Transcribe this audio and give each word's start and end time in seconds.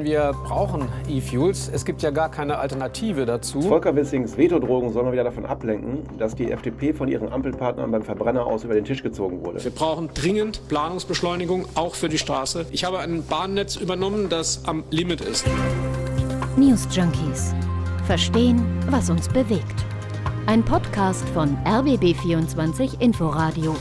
Wir 0.00 0.32
brauchen 0.32 0.88
E-Fuels. 1.06 1.68
Es 1.68 1.84
gibt 1.84 2.00
ja 2.00 2.10
gar 2.10 2.30
keine 2.30 2.56
Alternative 2.56 3.26
dazu. 3.26 3.60
Volker 3.60 3.94
Wissings 3.94 4.38
Vetodrogen 4.38 4.90
soll 4.90 5.02
mal 5.02 5.12
wieder 5.12 5.24
davon 5.24 5.44
ablenken, 5.44 6.04
dass 6.16 6.34
die 6.34 6.50
FDP 6.50 6.94
von 6.94 7.08
ihren 7.08 7.30
Ampelpartnern 7.30 7.90
beim 7.90 8.02
Verbrenner 8.02 8.46
aus 8.46 8.64
über 8.64 8.72
den 8.72 8.86
Tisch 8.86 9.02
gezogen 9.02 9.44
wurde. 9.44 9.62
Wir 9.62 9.70
brauchen 9.70 10.08
dringend 10.14 10.66
Planungsbeschleunigung, 10.68 11.66
auch 11.74 11.94
für 11.94 12.08
die 12.08 12.16
Straße. 12.16 12.64
Ich 12.70 12.84
habe 12.84 13.00
ein 13.00 13.22
Bahnnetz 13.26 13.76
übernommen, 13.76 14.30
das 14.30 14.64
am 14.64 14.84
Limit 14.88 15.20
ist. 15.20 15.44
News 16.56 16.88
Junkies. 16.90 17.54
Verstehen, 18.06 18.64
was 18.88 19.10
uns 19.10 19.28
bewegt. 19.28 19.84
Ein 20.46 20.64
Podcast 20.64 21.28
von 21.34 21.54
RBB24 21.66 22.98
Inforadio. 22.98 23.76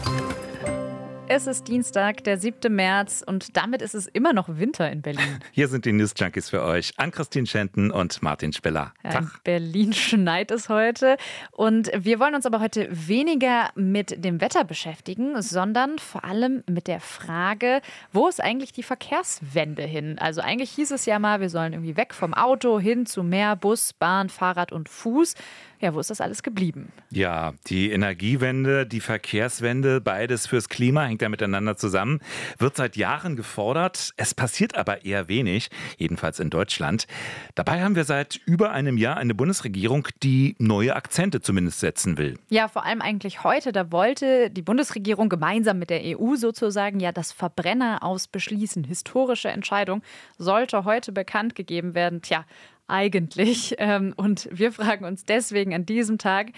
Es 1.33 1.47
ist 1.47 1.69
Dienstag, 1.69 2.25
der 2.25 2.37
7. 2.37 2.75
März 2.75 3.23
und 3.25 3.55
damit 3.55 3.81
ist 3.81 3.95
es 3.95 4.05
immer 4.05 4.33
noch 4.33 4.49
Winter 4.49 4.91
in 4.91 5.01
Berlin. 5.01 5.39
Hier 5.53 5.69
sind 5.69 5.85
die 5.85 5.93
News 5.93 6.11
Junkies 6.17 6.49
für 6.49 6.61
euch. 6.61 6.91
Ann-Christine 6.97 7.47
Schenten 7.47 7.89
und 7.89 8.21
Martin 8.21 8.51
Spiller. 8.51 8.93
Ja, 9.01 9.19
in 9.19 9.31
Berlin 9.45 9.93
schneit 9.93 10.51
es 10.51 10.67
heute 10.67 11.15
und 11.51 11.89
wir 11.97 12.19
wollen 12.19 12.35
uns 12.35 12.45
aber 12.45 12.59
heute 12.59 12.89
weniger 12.91 13.69
mit 13.75 14.25
dem 14.25 14.41
Wetter 14.41 14.65
beschäftigen, 14.65 15.41
sondern 15.41 15.99
vor 15.99 16.25
allem 16.25 16.65
mit 16.69 16.87
der 16.87 16.99
Frage, 16.99 17.81
wo 18.11 18.27
ist 18.27 18.43
eigentlich 18.43 18.73
die 18.73 18.83
Verkehrswende 18.83 19.83
hin? 19.83 20.19
Also 20.19 20.41
eigentlich 20.41 20.71
hieß 20.71 20.91
es 20.91 21.05
ja 21.05 21.17
mal, 21.17 21.39
wir 21.39 21.49
sollen 21.49 21.71
irgendwie 21.71 21.95
weg 21.95 22.13
vom 22.13 22.33
Auto 22.33 22.77
hin 22.77 23.05
zu 23.05 23.23
mehr 23.23 23.55
Bus, 23.55 23.93
Bahn, 23.93 24.27
Fahrrad 24.27 24.73
und 24.73 24.89
Fuß. 24.89 25.35
Ja, 25.81 25.95
wo 25.95 25.99
ist 25.99 26.11
das 26.11 26.21
alles 26.21 26.43
geblieben? 26.43 26.91
Ja, 27.09 27.53
die 27.67 27.91
Energiewende, 27.91 28.85
die 28.85 28.99
Verkehrswende, 28.99 29.99
beides 29.99 30.45
fürs 30.45 30.69
Klima 30.69 31.05
hängt 31.05 31.23
ja 31.23 31.29
miteinander 31.29 31.75
zusammen, 31.75 32.19
wird 32.59 32.75
seit 32.75 32.95
Jahren 32.95 33.35
gefordert. 33.35 34.11
Es 34.15 34.35
passiert 34.35 34.75
aber 34.75 35.05
eher 35.05 35.27
wenig, 35.27 35.69
jedenfalls 35.97 36.39
in 36.39 36.51
Deutschland. 36.51 37.07
Dabei 37.55 37.81
haben 37.81 37.95
wir 37.95 38.03
seit 38.03 38.39
über 38.45 38.71
einem 38.71 38.97
Jahr 38.97 39.17
eine 39.17 39.33
Bundesregierung, 39.33 40.07
die 40.21 40.55
neue 40.59 40.95
Akzente 40.95 41.41
zumindest 41.41 41.79
setzen 41.79 42.19
will. 42.19 42.37
Ja, 42.49 42.67
vor 42.67 42.85
allem 42.85 43.01
eigentlich 43.01 43.43
heute. 43.43 43.71
Da 43.71 43.91
wollte 43.91 44.51
die 44.51 44.61
Bundesregierung 44.61 45.29
gemeinsam 45.29 45.79
mit 45.79 45.89
der 45.89 46.01
EU 46.03 46.35
sozusagen 46.35 46.99
ja 46.99 47.11
das 47.11 47.31
Verbrenner 47.31 48.03
aus 48.03 48.27
beschließen. 48.27 48.83
Historische 48.83 49.49
Entscheidung 49.49 50.03
sollte 50.37 50.85
heute 50.85 51.11
bekannt 51.11 51.55
gegeben 51.55 51.95
werden. 51.95 52.21
Tja, 52.21 52.45
eigentlich? 52.91 53.75
Ähm, 53.77 54.13
und 54.15 54.47
wir 54.51 54.71
fragen 54.71 55.05
uns 55.05 55.25
deswegen 55.25 55.73
an 55.73 55.85
diesem 55.85 56.17
Tag, 56.17 56.51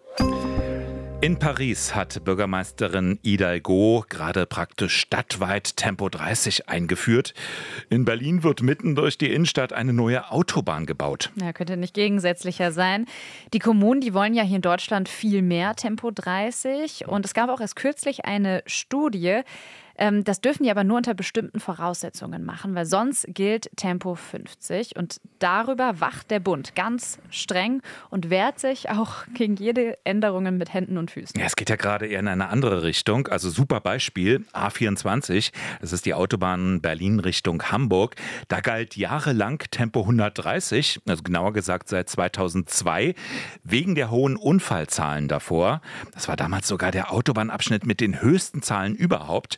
In 1.19 1.39
Paris 1.39 1.95
hat 1.95 2.23
Bürgermeisterin 2.23 3.17
Hidalgo 3.23 4.05
gerade 4.07 4.45
praktisch 4.45 4.97
stadtweit 4.99 5.75
Tempo 5.75 6.09
30 6.09 6.69
eingeführt. 6.69 7.33
In 7.89 8.05
Berlin 8.05 8.43
wird 8.43 8.61
mitten 8.61 8.93
durch 8.93 9.17
die 9.17 9.33
Innenstadt 9.33 9.73
eine 9.73 9.93
neue 9.93 10.29
Autobahn 10.31 10.85
gebaut. 10.85 11.31
Ja, 11.41 11.53
könnte 11.53 11.75
nicht 11.75 11.95
gegensätzlicher 11.95 12.71
sein. 12.71 13.07
Die 13.51 13.57
Kommunen, 13.57 13.99
die 13.99 14.13
wollen 14.13 14.35
ja 14.35 14.43
hier 14.43 14.57
in 14.57 14.61
Deutschland 14.61 15.09
viel 15.09 15.41
mehr 15.41 15.75
Tempo 15.75 16.11
30. 16.11 17.07
Und 17.07 17.25
es 17.25 17.33
gab 17.33 17.49
auch 17.49 17.61
erst 17.61 17.77
kürzlich 17.77 18.25
eine 18.25 18.61
Studie, 18.67 19.41
das 19.97 20.41
dürfen 20.41 20.63
die 20.63 20.71
aber 20.71 20.83
nur 20.83 20.97
unter 20.97 21.15
bestimmten 21.15 21.59
Voraussetzungen 21.59 22.45
machen, 22.45 22.75
weil 22.75 22.85
sonst 22.85 23.25
gilt 23.29 23.69
Tempo 23.75 24.13
50. 24.15 24.95
Und 24.95 25.19
darüber 25.39 25.99
wacht 25.99 26.29
der 26.29 26.39
Bund 26.39 26.75
ganz 26.75 27.17
streng 27.31 27.81
und 28.09 28.29
wehrt 28.29 28.59
sich 28.59 28.89
auch 28.89 29.25
gegen 29.33 29.55
jede 29.55 29.97
Änderungen 30.03 30.57
mit 30.57 30.73
Händen 30.73 30.97
und 30.97 31.09
Füßen. 31.11 31.39
Ja, 31.39 31.47
es 31.47 31.55
geht 31.55 31.69
ja 31.69 31.75
gerade 31.75 32.05
eher 32.05 32.19
in 32.19 32.27
eine 32.27 32.49
andere 32.49 32.83
Richtung. 32.83 33.27
Also 33.27 33.49
super 33.49 33.79
Beispiel, 33.79 34.45
A24, 34.53 35.51
das 35.81 35.93
ist 35.93 36.05
die 36.05 36.13
Autobahn 36.13 36.79
Berlin 36.81 37.19
Richtung 37.19 37.63
Hamburg. 37.63 38.15
Da 38.49 38.59
galt 38.61 38.95
jahrelang 38.95 39.63
Tempo 39.71 40.01
130, 40.01 41.01
also 41.07 41.23
genauer 41.23 41.53
gesagt 41.53 41.89
seit 41.89 42.07
2002, 42.09 43.15
wegen 43.63 43.95
der 43.95 44.11
hohen 44.11 44.35
Unfallzahlen 44.35 45.27
davor. 45.27 45.81
Das 46.13 46.27
war 46.27 46.35
damals 46.35 46.67
sogar 46.67 46.91
der 46.91 47.11
Autobahnabschnitt 47.11 47.85
mit 47.85 47.99
den 47.99 48.21
höchsten 48.21 48.61
Zahlen 48.61 48.95
überhaupt. 48.95 49.57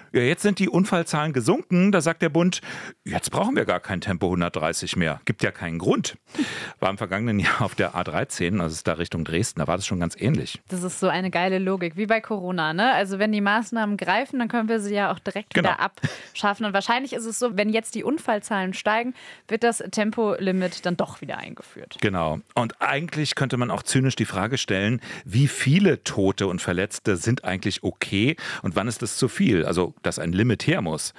Ja, 0.13 0.21
jetzt 0.21 0.41
sind 0.41 0.59
die 0.59 0.67
Unfallzahlen 0.67 1.31
gesunken. 1.31 1.93
Da 1.93 2.01
sagt 2.01 2.21
der 2.21 2.27
Bund, 2.27 2.59
jetzt 3.05 3.31
brauchen 3.31 3.55
wir 3.55 3.63
gar 3.63 3.79
kein 3.79 4.01
Tempo 4.01 4.25
130 4.25 4.97
mehr. 4.97 5.21
Gibt 5.23 5.41
ja 5.41 5.51
keinen 5.51 5.79
Grund. 5.79 6.17
War 6.79 6.89
im 6.89 6.97
vergangenen 6.97 7.39
Jahr 7.39 7.61
auf 7.61 7.75
der 7.75 7.95
A13, 7.95 8.59
also 8.59 8.73
ist 8.73 8.87
da 8.87 8.93
Richtung 8.93 9.23
Dresden, 9.23 9.59
da 9.61 9.67
war 9.67 9.77
das 9.77 9.87
schon 9.87 10.01
ganz 10.01 10.15
ähnlich. 10.19 10.61
Das 10.67 10.83
ist 10.83 10.99
so 10.99 11.07
eine 11.07 11.31
geile 11.31 11.59
Logik, 11.59 11.95
wie 11.95 12.07
bei 12.07 12.19
Corona. 12.19 12.73
Ne? 12.73 12.91
Also 12.91 13.19
wenn 13.19 13.31
die 13.31 13.39
Maßnahmen 13.39 13.95
greifen, 13.95 14.39
dann 14.39 14.49
können 14.49 14.67
wir 14.67 14.81
sie 14.81 14.93
ja 14.93 15.13
auch 15.13 15.19
direkt 15.19 15.53
genau. 15.53 15.69
wieder 15.69 15.79
abschaffen. 15.79 16.65
Und 16.65 16.73
wahrscheinlich 16.73 17.13
ist 17.13 17.25
es 17.25 17.39
so, 17.39 17.55
wenn 17.55 17.69
jetzt 17.69 17.95
die 17.95 18.03
Unfallzahlen 18.03 18.73
steigen, 18.73 19.13
wird 19.47 19.63
das 19.63 19.77
Tempolimit 19.91 20.85
dann 20.85 20.97
doch 20.97 21.21
wieder 21.21 21.37
eingeführt. 21.37 21.97
Genau. 22.01 22.39
Und 22.53 22.81
eigentlich 22.81 23.35
könnte 23.35 23.55
man 23.55 23.71
auch 23.71 23.83
zynisch 23.83 24.17
die 24.17 24.25
Frage 24.25 24.57
stellen, 24.57 24.99
wie 25.23 25.47
viele 25.47 26.03
Tote 26.03 26.47
und 26.47 26.61
Verletzte 26.61 27.15
sind 27.15 27.45
eigentlich 27.45 27.83
okay 27.83 28.35
und 28.61 28.75
wann 28.75 28.89
ist 28.89 29.01
es 29.03 29.15
zu 29.15 29.29
viel? 29.29 29.65
Also 29.65 29.93
dass 30.03 30.19
ein 30.19 30.31
Limit 30.33 30.67
her 30.67 30.81
muss. 30.81 31.13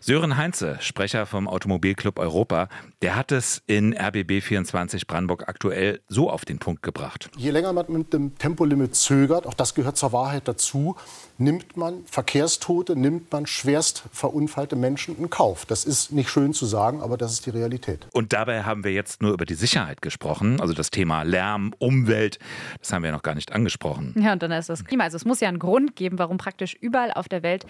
Sören 0.00 0.36
Heinze, 0.36 0.76
Sprecher 0.80 1.26
vom 1.26 1.48
Automobilclub 1.48 2.18
Europa, 2.18 2.68
der 3.02 3.16
hat 3.16 3.32
es 3.32 3.62
in 3.66 3.96
RBB 3.96 4.42
24 4.42 5.06
Brandenburg 5.06 5.48
aktuell 5.48 6.00
so 6.08 6.30
auf 6.30 6.44
den 6.44 6.58
Punkt 6.58 6.82
gebracht. 6.82 7.30
Je 7.36 7.50
länger 7.50 7.72
man 7.72 7.86
mit 7.88 8.12
dem 8.12 8.36
Tempolimit 8.38 8.94
zögert, 8.94 9.46
auch 9.46 9.54
das 9.54 9.74
gehört 9.74 9.96
zur 9.96 10.12
Wahrheit 10.12 10.46
dazu, 10.46 10.96
nimmt 11.38 11.76
man 11.76 12.04
Verkehrstote, 12.06 12.96
nimmt 12.96 13.30
man 13.32 13.46
schwerst 13.46 14.04
verunfallte 14.12 14.76
Menschen 14.76 15.16
in 15.18 15.30
Kauf. 15.30 15.66
Das 15.66 15.84
ist 15.84 16.12
nicht 16.12 16.30
schön 16.30 16.52
zu 16.52 16.66
sagen, 16.66 17.00
aber 17.00 17.16
das 17.16 17.32
ist 17.32 17.46
die 17.46 17.50
Realität. 17.50 18.06
Und 18.12 18.32
dabei 18.32 18.64
haben 18.64 18.84
wir 18.84 18.92
jetzt 18.92 19.22
nur 19.22 19.32
über 19.32 19.44
die 19.44 19.54
Sicherheit 19.54 20.02
gesprochen, 20.02 20.60
also 20.60 20.74
das 20.74 20.90
Thema 20.90 21.22
Lärm, 21.22 21.72
Umwelt, 21.78 22.38
das 22.80 22.92
haben 22.92 23.04
wir 23.04 23.12
noch 23.12 23.22
gar 23.22 23.34
nicht 23.34 23.52
angesprochen. 23.52 24.14
Ja, 24.18 24.32
und 24.32 24.42
dann 24.42 24.52
ist 24.52 24.68
das 24.68 24.84
Klima. 24.84 25.04
Also 25.04 25.16
es 25.16 25.24
muss 25.24 25.40
ja 25.40 25.48
einen 25.48 25.58
Grund 25.58 25.96
geben, 25.96 26.18
warum 26.18 26.38
praktisch 26.38 26.74
überall 26.74 27.12
auf 27.12 27.28
der 27.28 27.42
Welt 27.42 27.66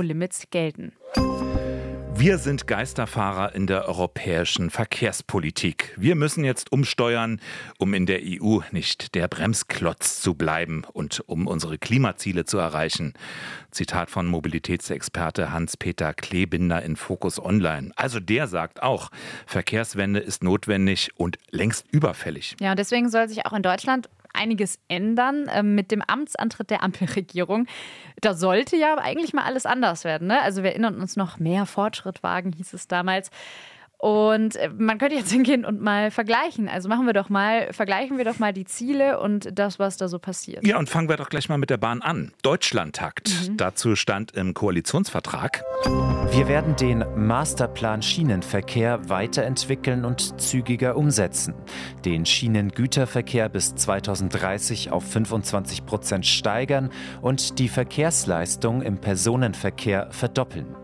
Tempolimits 0.00 0.44
gelten. 0.50 0.92
Wir 2.14 2.38
sind 2.38 2.66
Geisterfahrer 2.66 3.54
in 3.54 3.66
der 3.66 3.86
europäischen 3.86 4.70
Verkehrspolitik. 4.70 5.94
Wir 5.98 6.14
müssen 6.14 6.42
jetzt 6.42 6.72
umsteuern, 6.72 7.38
um 7.78 7.92
in 7.92 8.06
der 8.06 8.20
EU 8.22 8.60
nicht 8.72 9.14
der 9.14 9.28
Bremsklotz 9.28 10.22
zu 10.22 10.34
bleiben 10.34 10.84
und 10.90 11.22
um 11.26 11.46
unsere 11.46 11.76
Klimaziele 11.76 12.46
zu 12.46 12.56
erreichen. 12.56 13.12
Zitat 13.70 14.10
von 14.10 14.26
Mobilitätsexperte 14.26 15.52
Hans-Peter 15.52 16.14
Klebinder 16.14 16.82
in 16.82 16.96
Focus 16.96 17.38
Online. 17.38 17.92
Also 17.96 18.20
der 18.20 18.46
sagt 18.48 18.82
auch, 18.82 19.10
Verkehrswende 19.44 20.20
ist 20.20 20.42
notwendig 20.42 21.10
und 21.16 21.36
längst 21.50 21.86
überfällig. 21.90 22.56
Ja, 22.58 22.70
und 22.70 22.78
deswegen 22.78 23.10
soll 23.10 23.28
sich 23.28 23.44
auch 23.44 23.52
in 23.52 23.62
Deutschland 23.62 24.08
einiges 24.32 24.78
ändern 24.88 25.48
äh, 25.48 25.62
mit 25.62 25.90
dem 25.90 26.02
Amtsantritt 26.02 26.70
der 26.70 26.82
Ampelregierung. 26.82 27.66
Da 28.20 28.34
sollte 28.34 28.76
ja 28.76 28.96
eigentlich 28.98 29.32
mal 29.32 29.44
alles 29.44 29.66
anders 29.66 30.04
werden. 30.04 30.28
Ne? 30.28 30.40
Also 30.42 30.62
wir 30.62 30.70
erinnern 30.70 31.00
uns 31.00 31.16
noch 31.16 31.38
mehr 31.38 31.66
Fortschritt 31.66 32.22
wagen, 32.22 32.52
hieß 32.52 32.72
es 32.72 32.88
damals. 32.88 33.30
Und 34.00 34.56
äh, 34.56 34.70
man 34.76 34.98
könnte 34.98 35.16
jetzt 35.16 35.30
hingehen 35.32 35.64
und 35.64 35.80
mal 35.80 36.10
vergleichen. 36.10 36.68
Also 36.68 36.88
machen 36.88 37.06
wir 37.06 37.12
doch 37.12 37.28
mal, 37.28 37.72
vergleichen 37.72 38.16
wir 38.16 38.24
doch 38.24 38.38
mal 38.38 38.52
die 38.52 38.64
Ziele 38.64 39.20
und 39.20 39.50
das, 39.58 39.78
was 39.78 39.96
da 39.96 40.08
so 40.08 40.18
passiert. 40.18 40.66
Ja, 40.66 40.78
und 40.78 40.88
fangen 40.88 41.08
wir 41.08 41.16
doch 41.16 41.28
gleich 41.28 41.48
mal 41.48 41.58
mit 41.58 41.70
der 41.70 41.76
Bahn 41.76 42.00
an. 42.02 42.32
Deutschlandtakt. 42.42 43.48
Mhm. 43.48 43.56
Dazu 43.56 43.96
stand 43.96 44.32
im 44.32 44.54
Koalitionsvertrag. 44.54 45.62
Wir 46.32 46.48
werden 46.48 46.76
den 46.76 47.04
Masterplan 47.16 48.02
Schienenverkehr 48.02 49.08
weiterentwickeln 49.08 50.04
und 50.04 50.40
zügiger 50.40 50.96
umsetzen. 50.96 51.54
Den 52.04 52.24
Schienengüterverkehr 52.24 53.48
bis 53.48 53.74
2030 53.74 54.92
auf 54.92 55.04
25 55.10 55.84
Prozent 55.84 56.26
steigern 56.26 56.90
und 57.20 57.58
die 57.58 57.68
Verkehrsleistung 57.68 58.82
im 58.82 58.98
Personenverkehr 58.98 60.08
verdoppeln 60.10 60.76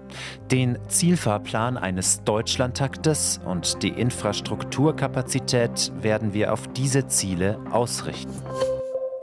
den 0.50 0.78
Zielfahrplan 0.88 1.76
eines 1.76 2.24
Deutschlandtaktes 2.24 3.40
und 3.44 3.82
die 3.82 3.90
Infrastrukturkapazität 3.90 5.92
werden 6.00 6.34
wir 6.34 6.52
auf 6.52 6.68
diese 6.68 7.06
Ziele 7.08 7.58
ausrichten. 7.70 8.32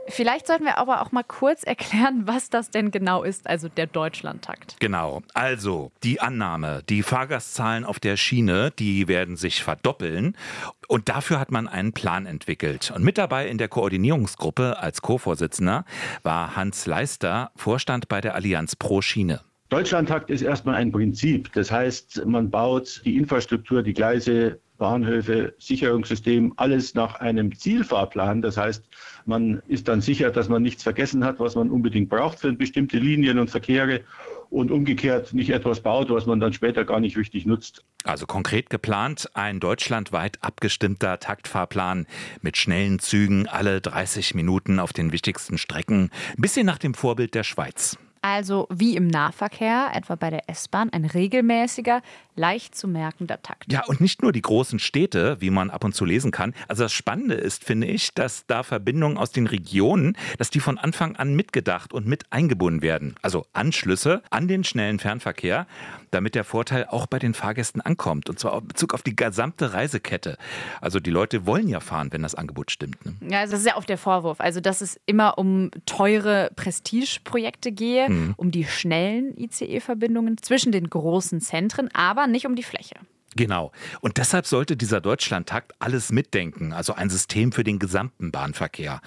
Vielleicht 0.06 0.46
sollten 0.46 0.64
wir 0.64 0.78
aber 0.78 1.00
auch 1.00 1.12
mal 1.12 1.24
kurz 1.24 1.62
erklären, 1.62 2.26
was 2.26 2.50
das 2.50 2.70
denn 2.70 2.90
genau 2.90 3.22
ist, 3.22 3.46
also 3.46 3.68
der 3.68 3.86
Deutschlandtakt. 3.86 4.76
Genau. 4.78 5.22
Also 5.32 5.92
die 6.02 6.20
Annahme, 6.20 6.82
die 6.88 7.02
Fahrgastzahlen 7.02 7.84
auf 7.84 8.00
der 8.00 8.16
Schiene, 8.16 8.70
die 8.78 9.08
werden 9.08 9.36
sich 9.36 9.62
verdoppeln. 9.62 10.36
Und 10.88 11.08
dafür 11.08 11.40
hat 11.40 11.50
man 11.50 11.66
einen 11.66 11.92
Plan 11.92 12.26
entwickelt. 12.26 12.92
Und 12.94 13.02
mit 13.02 13.16
dabei 13.16 13.48
in 13.48 13.58
der 13.58 13.68
Koordinierungsgruppe 13.68 14.78
als 14.78 15.00
Co-Vorsitzender 15.00 15.84
war 16.22 16.54
Hans 16.54 16.86
Leister, 16.86 17.50
Vorstand 17.56 18.08
bei 18.08 18.20
der 18.20 18.34
Allianz 18.34 18.76
Pro 18.76 19.00
Schiene. 19.00 19.40
Deutschlandtakt 19.74 20.30
ist 20.30 20.42
erstmal 20.42 20.76
ein 20.76 20.92
Prinzip. 20.92 21.52
Das 21.52 21.72
heißt, 21.72 22.26
man 22.26 22.48
baut 22.48 23.02
die 23.04 23.16
Infrastruktur, 23.16 23.82
die 23.82 23.92
Gleise, 23.92 24.60
Bahnhöfe, 24.78 25.52
Sicherungssystem, 25.58 26.52
alles 26.58 26.94
nach 26.94 27.16
einem 27.16 27.52
Zielfahrplan. 27.52 28.40
Das 28.40 28.56
heißt, 28.56 28.84
man 29.26 29.64
ist 29.66 29.88
dann 29.88 30.00
sicher, 30.00 30.30
dass 30.30 30.48
man 30.48 30.62
nichts 30.62 30.84
vergessen 30.84 31.24
hat, 31.24 31.40
was 31.40 31.56
man 31.56 31.70
unbedingt 31.70 32.08
braucht 32.08 32.38
für 32.38 32.52
bestimmte 32.52 32.98
Linien 32.98 33.40
und 33.40 33.50
Verkehre 33.50 34.02
und 34.48 34.70
umgekehrt 34.70 35.34
nicht 35.34 35.50
etwas 35.50 35.80
baut, 35.80 36.08
was 36.08 36.24
man 36.24 36.38
dann 36.38 36.52
später 36.52 36.84
gar 36.84 37.00
nicht 37.00 37.16
richtig 37.16 37.44
nutzt. 37.44 37.84
Also 38.04 38.26
konkret 38.26 38.70
geplant 38.70 39.28
ein 39.34 39.58
deutschlandweit 39.58 40.38
abgestimmter 40.40 41.18
Taktfahrplan 41.18 42.06
mit 42.42 42.56
schnellen 42.56 43.00
Zügen 43.00 43.48
alle 43.48 43.80
30 43.80 44.36
Minuten 44.36 44.78
auf 44.78 44.92
den 44.92 45.10
wichtigsten 45.10 45.58
Strecken, 45.58 46.10
ein 46.36 46.42
bisschen 46.42 46.64
nach 46.64 46.78
dem 46.78 46.94
Vorbild 46.94 47.34
der 47.34 47.42
Schweiz. 47.42 47.98
Also 48.24 48.66
wie 48.70 48.96
im 48.96 49.06
Nahverkehr, 49.06 49.90
etwa 49.92 50.14
bei 50.14 50.30
der 50.30 50.48
S-Bahn, 50.48 50.88
ein 50.88 51.04
regelmäßiger, 51.04 52.00
leicht 52.36 52.74
zu 52.74 52.88
merkender 52.88 53.42
Takt. 53.42 53.70
Ja, 53.70 53.84
und 53.84 54.00
nicht 54.00 54.22
nur 54.22 54.32
die 54.32 54.40
großen 54.40 54.78
Städte, 54.78 55.36
wie 55.40 55.50
man 55.50 55.68
ab 55.68 55.84
und 55.84 55.94
zu 55.94 56.06
lesen 56.06 56.30
kann. 56.30 56.54
Also 56.66 56.84
das 56.84 56.94
Spannende 56.94 57.34
ist, 57.34 57.64
finde 57.64 57.86
ich, 57.86 58.14
dass 58.14 58.46
da 58.46 58.62
Verbindungen 58.62 59.18
aus 59.18 59.30
den 59.30 59.46
Regionen, 59.46 60.16
dass 60.38 60.48
die 60.48 60.60
von 60.60 60.78
Anfang 60.78 61.16
an 61.16 61.34
mitgedacht 61.34 61.92
und 61.92 62.06
mit 62.06 62.32
eingebunden 62.32 62.80
werden. 62.80 63.14
Also 63.20 63.44
Anschlüsse 63.52 64.22
an 64.30 64.48
den 64.48 64.64
schnellen 64.64 65.00
Fernverkehr, 65.00 65.66
damit 66.14 66.34
der 66.34 66.44
Vorteil 66.44 66.86
auch 66.86 67.06
bei 67.06 67.18
den 67.18 67.34
Fahrgästen 67.34 67.80
ankommt. 67.80 68.30
Und 68.30 68.38
zwar 68.38 68.58
in 68.58 68.68
Bezug 68.68 68.94
auf 68.94 69.02
die 69.02 69.16
gesamte 69.16 69.72
Reisekette. 69.72 70.38
Also 70.80 71.00
die 71.00 71.10
Leute 71.10 71.46
wollen 71.46 71.68
ja 71.68 71.80
fahren, 71.80 72.08
wenn 72.12 72.22
das 72.22 72.34
Angebot 72.34 72.70
stimmt. 72.70 73.04
Ne? 73.04 73.14
Ja, 73.28 73.40
also 73.40 73.52
das 73.52 73.60
ist 73.60 73.66
ja 73.66 73.76
oft 73.76 73.88
der 73.88 73.98
Vorwurf. 73.98 74.40
Also 74.40 74.60
dass 74.60 74.80
es 74.80 75.00
immer 75.06 75.38
um 75.38 75.70
teure 75.86 76.50
Prestigeprojekte 76.56 77.72
gehe 77.72 78.08
mhm. 78.08 78.34
um 78.36 78.50
die 78.50 78.64
schnellen 78.64 79.36
ICE-Verbindungen 79.36 80.38
zwischen 80.38 80.72
den 80.72 80.88
großen 80.88 81.40
Zentren, 81.40 81.88
aber 81.92 82.26
nicht 82.26 82.46
um 82.46 82.54
die 82.54 82.62
Fläche. 82.62 82.96
Genau. 83.36 83.72
Und 84.00 84.18
deshalb 84.18 84.46
sollte 84.46 84.76
dieser 84.76 85.00
Deutschlandtakt 85.00 85.72
alles 85.80 86.12
mitdenken, 86.12 86.72
also 86.72 86.94
ein 86.94 87.10
System 87.10 87.52
für 87.52 87.64
den 87.64 87.78
gesamten 87.78 88.30
Bahnverkehr. 88.30 89.00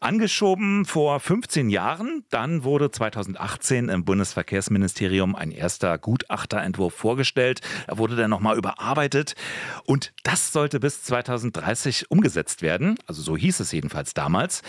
Angeschoben 0.00 0.84
vor 0.84 1.20
15 1.20 1.70
Jahren, 1.70 2.24
dann 2.30 2.64
wurde 2.64 2.90
2018 2.90 3.88
im 3.88 4.04
Bundesverkehrsministerium 4.04 5.36
ein 5.36 5.52
erster 5.52 5.96
Gutachterentwurf 5.96 6.92
vorgestellt. 6.92 7.60
Er 7.86 7.98
wurde 7.98 8.16
dann 8.16 8.30
nochmal 8.30 8.58
überarbeitet 8.58 9.36
und 9.84 10.12
das 10.24 10.52
sollte 10.52 10.80
bis 10.80 11.04
2030 11.04 12.10
umgesetzt 12.10 12.62
werden. 12.62 12.98
Also 13.06 13.22
so 13.22 13.36
hieß 13.36 13.60
es 13.60 13.70
jedenfalls 13.70 14.12
damals. 14.12 14.62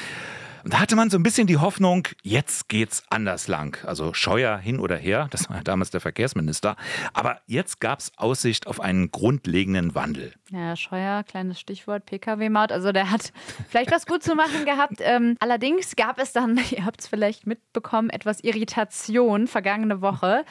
Und 0.63 0.73
da 0.73 0.79
hatte 0.79 0.95
man 0.95 1.09
so 1.09 1.17
ein 1.17 1.23
bisschen 1.23 1.45
die 1.45 1.57
Hoffnung, 1.57 2.07
jetzt 2.21 2.69
geht's 2.69 3.03
anders 3.09 3.47
lang. 3.47 3.77
Also 3.85 4.13
Scheuer 4.13 4.57
hin 4.57 4.79
oder 4.79 4.95
her, 4.95 5.27
das 5.31 5.49
war 5.49 5.57
ja 5.57 5.63
damals 5.63 5.91
der 5.91 5.99
Verkehrsminister. 5.99 6.77
Aber 7.13 7.41
jetzt 7.47 7.79
gab 7.81 7.99
es 7.99 8.11
Aussicht 8.17 8.67
auf 8.67 8.79
einen 8.79 9.11
grundlegenden 9.11 9.93
Wandel. 9.93 10.33
Ja, 10.51 10.75
Scheuer, 10.75 11.23
kleines 11.23 11.59
Stichwort, 11.59 12.05
Pkw-Maut. 12.05 12.71
Also 12.71 12.91
der 12.91 13.11
hat 13.11 13.33
vielleicht 13.69 13.91
was 13.91 14.05
gut 14.05 14.23
zu 14.23 14.35
machen 14.35 14.65
gehabt. 14.65 14.97
Ähm, 14.99 15.35
allerdings 15.39 15.95
gab 15.95 16.17
es 16.19 16.31
dann, 16.31 16.59
ihr 16.71 16.85
habt 16.85 17.01
es 17.01 17.07
vielleicht 17.07 17.45
mitbekommen, 17.45 18.09
etwas 18.09 18.39
Irritation 18.39 19.47
vergangene 19.47 20.01
Woche. 20.01 20.45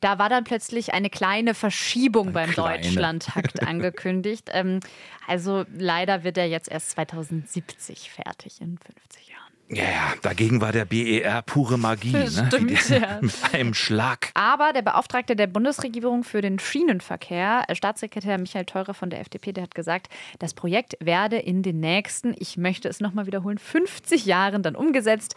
Da 0.00 0.18
war 0.18 0.28
dann 0.28 0.44
plötzlich 0.44 0.94
eine 0.94 1.10
kleine 1.10 1.54
Verschiebung 1.54 2.28
eine 2.28 2.32
beim 2.32 2.50
kleine. 2.50 2.82
Deutschlandtakt 2.82 3.66
angekündigt. 3.66 4.48
Ähm, 4.52 4.80
also 5.26 5.64
leider 5.76 6.24
wird 6.24 6.38
er 6.38 6.46
jetzt 6.46 6.70
erst 6.70 6.90
2070 6.90 8.10
fertig 8.10 8.60
in 8.60 8.78
50 8.78 9.28
Jahren. 9.28 9.52
Ja, 9.70 9.84
ja, 9.84 10.14
dagegen 10.22 10.62
war 10.62 10.72
der 10.72 10.86
BER 10.86 11.42
pure 11.42 11.78
Magie. 11.78 12.12
Ne? 12.12 12.30
Stimmt, 12.30 12.88
ja. 12.88 13.18
Mit 13.20 13.34
einem 13.52 13.74
Schlag. 13.74 14.30
Aber 14.32 14.72
der 14.72 14.80
Beauftragte 14.80 15.36
der 15.36 15.46
Bundesregierung 15.46 16.24
für 16.24 16.40
den 16.40 16.58
Schienenverkehr, 16.58 17.64
äh, 17.68 17.74
Staatssekretär 17.74 18.38
Michael 18.38 18.64
Theurer 18.64 18.94
von 18.94 19.10
der 19.10 19.20
FDP, 19.20 19.52
der 19.52 19.64
hat 19.64 19.74
gesagt, 19.74 20.08
das 20.38 20.54
Projekt 20.54 20.96
werde 21.00 21.36
in 21.36 21.62
den 21.62 21.80
nächsten, 21.80 22.34
ich 22.38 22.56
möchte 22.56 22.88
es 22.88 23.00
nochmal 23.00 23.26
wiederholen, 23.26 23.58
50 23.58 24.24
Jahren 24.24 24.62
dann 24.62 24.74
umgesetzt. 24.74 25.34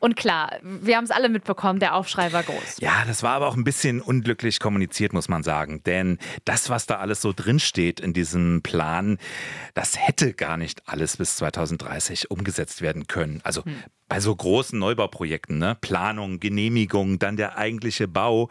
Und 0.00 0.16
klar, 0.16 0.56
wir 0.62 0.96
haben 0.96 1.04
es 1.04 1.10
alle 1.10 1.28
mitbekommen, 1.28 1.78
der 1.78 1.94
Aufschrei 1.94 2.32
war 2.32 2.42
groß. 2.42 2.78
Ja, 2.80 3.04
das 3.06 3.22
war 3.22 3.32
aber 3.32 3.46
auch 3.48 3.56
ein 3.56 3.64
bisschen 3.64 4.00
unglücklich 4.00 4.58
kommuniziert, 4.58 5.12
muss 5.12 5.28
man 5.28 5.42
sagen. 5.42 5.82
Denn 5.84 6.18
das, 6.46 6.70
was 6.70 6.86
da 6.86 6.96
alles 6.96 7.20
so 7.20 7.32
drinsteht 7.34 8.00
in 8.00 8.14
diesem 8.14 8.62
Plan, 8.62 9.18
das 9.74 9.98
hätte 9.98 10.32
gar 10.32 10.56
nicht 10.56 10.88
alles 10.88 11.18
bis 11.18 11.36
2030 11.36 12.30
umgesetzt 12.30 12.80
werden 12.80 13.06
können. 13.06 13.40
Also 13.44 13.64
hm. 13.64 13.74
Bei 14.10 14.18
so 14.18 14.34
großen 14.34 14.76
Neubauprojekten, 14.76 15.58
ne? 15.58 15.78
Planung, 15.80 16.40
Genehmigung, 16.40 17.20
dann 17.20 17.36
der 17.36 17.56
eigentliche 17.56 18.08
Bau. 18.08 18.50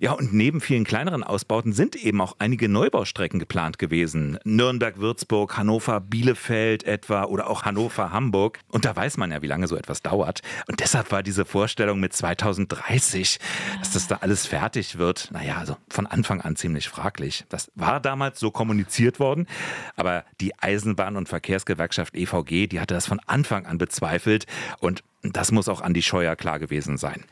Ja, 0.00 0.12
und 0.12 0.32
neben 0.32 0.60
vielen 0.60 0.84
kleineren 0.84 1.24
Ausbauten 1.24 1.72
sind 1.72 1.96
eben 1.96 2.20
auch 2.20 2.36
einige 2.38 2.68
Neubaustrecken 2.68 3.40
geplant 3.40 3.78
gewesen. 3.80 4.38
Nürnberg-Würzburg, 4.44 5.56
Hannover-Bielefeld 5.56 6.84
etwa 6.84 7.24
oder 7.24 7.50
auch 7.50 7.64
Hannover-Hamburg. 7.64 8.60
Und 8.68 8.84
da 8.84 8.94
weiß 8.94 9.16
man 9.16 9.32
ja, 9.32 9.42
wie 9.42 9.48
lange 9.48 9.66
so 9.66 9.76
etwas 9.76 10.00
dauert. 10.00 10.42
Und 10.68 10.78
deshalb 10.78 11.10
war 11.10 11.24
diese 11.24 11.44
Vorstellung 11.44 11.98
mit 11.98 12.12
2030, 12.12 13.40
dass 13.80 13.92
das 13.92 14.06
da 14.06 14.18
alles 14.20 14.46
fertig 14.46 14.98
wird, 14.98 15.30
naja, 15.32 15.56
also 15.56 15.76
von 15.90 16.06
Anfang 16.06 16.40
an 16.42 16.54
ziemlich 16.54 16.88
fraglich. 16.88 17.44
Das 17.48 17.72
war 17.74 17.98
damals 17.98 18.38
so 18.38 18.52
kommuniziert 18.52 19.18
worden, 19.18 19.48
aber 19.96 20.24
die 20.40 20.54
Eisenbahn- 20.54 21.16
und 21.16 21.28
Verkehrsgewerkschaft 21.28 22.14
EVG, 22.14 22.68
die 22.68 22.78
hatte 22.78 22.94
das 22.94 23.06
von 23.06 23.20
Anfang 23.26 23.66
an 23.66 23.78
bezweifelt 23.78 24.46
und 24.80 25.02
das 25.22 25.50
muss 25.50 25.68
auch 25.68 25.80
Andi 25.80 26.02
Scheuer 26.02 26.36
klar 26.36 26.60
gewesen 26.60 26.96
sein. 26.96 27.24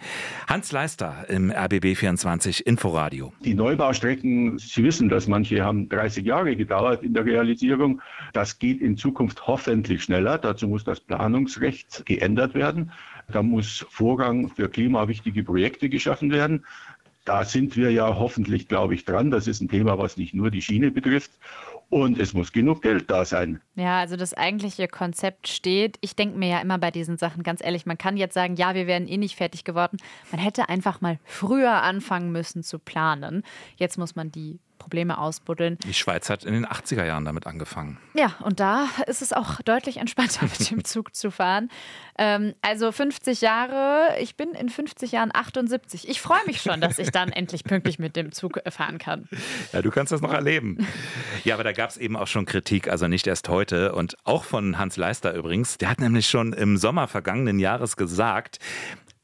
Hans 0.48 0.72
Leister 0.72 1.24
im 1.28 1.52
RBB 1.52 1.96
24 1.96 2.66
Inforadio. 2.66 3.32
Die 3.44 3.54
Neubaustrecken, 3.54 4.58
Sie 4.58 4.82
wissen, 4.82 5.08
dass 5.08 5.28
manche 5.28 5.64
haben 5.64 5.88
30 5.88 6.24
Jahre 6.24 6.56
gedauert 6.56 7.04
in 7.04 7.14
der 7.14 7.24
Realisierung. 7.24 8.02
Das 8.32 8.58
geht 8.58 8.80
in 8.80 8.96
Zukunft 8.96 9.46
hoffentlich 9.46 10.02
schneller. 10.02 10.38
Dazu 10.38 10.66
muss 10.66 10.82
das 10.82 10.98
Planungsrecht 10.98 12.04
geändert 12.06 12.54
werden. 12.54 12.90
Da 13.28 13.42
muss 13.42 13.84
Vorrang 13.90 14.48
für 14.48 14.68
klimawichtige 14.68 15.42
Projekte 15.44 15.88
geschaffen 15.88 16.32
werden. 16.32 16.64
Da 17.26 17.44
sind 17.44 17.76
wir 17.76 17.90
ja 17.90 18.16
hoffentlich, 18.16 18.68
glaube 18.68 18.94
ich, 18.94 19.04
dran. 19.04 19.30
Das 19.32 19.48
ist 19.48 19.60
ein 19.60 19.68
Thema, 19.68 19.98
was 19.98 20.16
nicht 20.16 20.32
nur 20.32 20.50
die 20.50 20.62
Schiene 20.62 20.92
betrifft. 20.92 21.32
Und 21.88 22.18
es 22.18 22.34
muss 22.34 22.52
genug 22.52 22.82
Geld 22.82 23.10
da 23.10 23.24
sein. 23.24 23.60
Ja, 23.74 23.98
also 23.98 24.16
das 24.16 24.32
eigentliche 24.32 24.88
Konzept 24.88 25.48
steht. 25.48 25.98
Ich 26.00 26.16
denke 26.16 26.38
mir 26.38 26.48
ja 26.48 26.60
immer 26.60 26.78
bei 26.78 26.90
diesen 26.90 27.18
Sachen, 27.18 27.42
ganz 27.42 27.62
ehrlich, 27.62 27.84
man 27.84 27.98
kann 27.98 28.16
jetzt 28.16 28.34
sagen, 28.34 28.54
ja, 28.56 28.74
wir 28.74 28.86
wären 28.86 29.08
eh 29.08 29.16
nicht 29.16 29.36
fertig 29.36 29.64
geworden. 29.64 29.98
Man 30.30 30.40
hätte 30.40 30.68
einfach 30.68 31.00
mal 31.00 31.18
früher 31.24 31.82
anfangen 31.82 32.30
müssen 32.30 32.62
zu 32.62 32.78
planen. 32.78 33.42
Jetzt 33.76 33.98
muss 33.98 34.16
man 34.16 34.30
die 34.30 34.60
Probleme 34.78 35.18
ausbuddeln. 35.18 35.78
Die 35.84 35.94
Schweiz 35.94 36.30
hat 36.30 36.44
in 36.44 36.54
den 36.54 36.66
80er 36.66 37.04
Jahren 37.04 37.24
damit 37.24 37.46
angefangen. 37.46 37.98
Ja, 38.14 38.34
und 38.40 38.60
da 38.60 38.88
ist 39.06 39.22
es 39.22 39.32
auch 39.32 39.60
deutlich 39.62 39.98
entspannter, 39.98 40.42
mit 40.58 40.70
dem 40.70 40.84
Zug 40.84 41.14
zu 41.14 41.30
fahren. 41.30 41.68
Ähm, 42.18 42.54
also 42.62 42.92
50 42.92 43.40
Jahre, 43.40 44.16
ich 44.20 44.36
bin 44.36 44.50
in 44.50 44.68
50 44.68 45.12
Jahren 45.12 45.30
78. 45.34 46.08
Ich 46.08 46.20
freue 46.20 46.44
mich 46.46 46.60
schon, 46.60 46.80
dass 46.80 46.98
ich 46.98 47.10
dann 47.10 47.28
endlich 47.32 47.64
pünktlich 47.64 47.98
mit 47.98 48.16
dem 48.16 48.32
Zug 48.32 48.60
fahren 48.68 48.98
kann. 48.98 49.28
Ja, 49.72 49.82
du 49.82 49.90
kannst 49.90 50.12
das 50.12 50.20
noch 50.20 50.32
erleben. 50.32 50.86
Ja, 51.44 51.54
aber 51.54 51.64
da 51.64 51.72
gab 51.72 51.90
es 51.90 51.96
eben 51.96 52.16
auch 52.16 52.26
schon 52.26 52.46
Kritik, 52.46 52.88
also 52.88 53.08
nicht 53.08 53.26
erst 53.26 53.48
heute 53.48 53.92
und 53.92 54.16
auch 54.24 54.44
von 54.44 54.78
Hans 54.78 54.96
Leister 54.96 55.34
übrigens. 55.34 55.78
Der 55.78 55.90
hat 55.90 56.00
nämlich 56.00 56.28
schon 56.28 56.52
im 56.52 56.76
Sommer 56.76 57.08
vergangenen 57.08 57.58
Jahres 57.58 57.96
gesagt, 57.96 58.58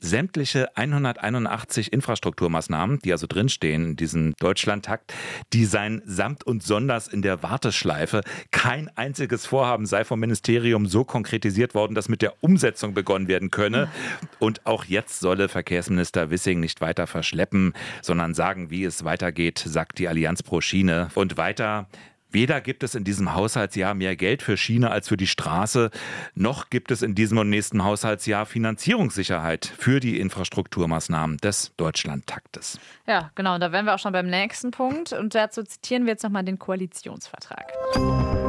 sämtliche 0.03 0.77
181 0.77 1.93
Infrastrukturmaßnahmen, 1.93 2.99
die 2.99 3.13
also 3.13 3.27
drinstehen 3.27 3.91
in 3.91 3.97
diesem 3.97 4.35
Deutschlandtakt, 4.39 5.15
die 5.53 5.65
seien 5.65 6.03
samt 6.05 6.45
und 6.45 6.63
sonders 6.63 7.09
in 7.09 7.23
der 7.23 7.43
Warteschleife. 7.43 8.23
Kein 8.51 8.91
einziges 8.97 9.47
Vorhaben 9.47 9.87
sei 9.87 10.05
vom 10.05 10.21
Ministerium 10.21 10.87
so 10.87 11.05
konkretisiert 11.05 11.75
worden, 11.75 11.95
dass 11.95 12.09
mit 12.09 12.21
der 12.21 12.35
Umsetzung 12.43 12.95
begonnen 12.95 13.29
werden 13.29 13.51
könne. 13.51 13.89
Und 14.39 14.67
auch 14.67 14.85
jetzt 14.85 15.21
solle 15.21 15.49
Verkehrsminister 15.49 16.31
Wissing 16.31 16.61
nicht 16.61 16.81
weiter 16.81 17.07
verschleppen, 17.07 17.73
sondern 18.03 18.35
sagen, 18.35 18.71
wie 18.71 18.85
es 18.85 19.05
weitergeht, 19.05 19.63
sagt 19.65 19.99
die 19.99 20.09
Allianz 20.09 20.43
pro 20.43 20.61
Schiene. 20.61 21.09
Und 21.15 21.37
weiter, 21.37 21.87
Weder 22.33 22.63
gibt 22.63 22.83
es 22.83 22.95
in 22.95 23.05
diesem 23.05 23.35
Haushaltsjahr 23.35 23.95
mehr 23.95 24.17
Geld 24.17 24.43
für 24.43 24.57
Schiene 24.57 24.91
als 24.91 25.09
für 25.09 25.19
die 25.19 25.27
Straße, 25.27 25.91
noch 26.35 26.71
gibt 26.71 26.91
es 26.91 27.03
in 27.03 27.15
diesem 27.15 27.39
und 27.39 27.51
nächsten 27.51 27.85
Haushaltsjahr 27.85 28.47
Finanzierungssicherheit 28.47 29.67
für 29.67 30.01
die 30.01 30.19
Infrastrukturmaßnahmen 30.19 31.37
des 31.37 31.73
Deutschlandtaktes. 31.77 32.81
Ja, 33.07 33.31
genau. 33.35 33.59
Da 33.59 33.73
wären 33.73 33.85
wir 33.85 33.95
auch 33.95 33.99
schon 33.99 34.13
beim 34.13 34.29
nächsten 34.29 34.71
Punkt. 34.71 35.13
Und 35.13 35.35
dazu 35.35 35.63
zitieren 35.63 36.05
wir 36.05 36.13
jetzt 36.13 36.23
nochmal 36.23 36.45
den 36.45 36.59
Koalitionsvertrag. 36.59 37.71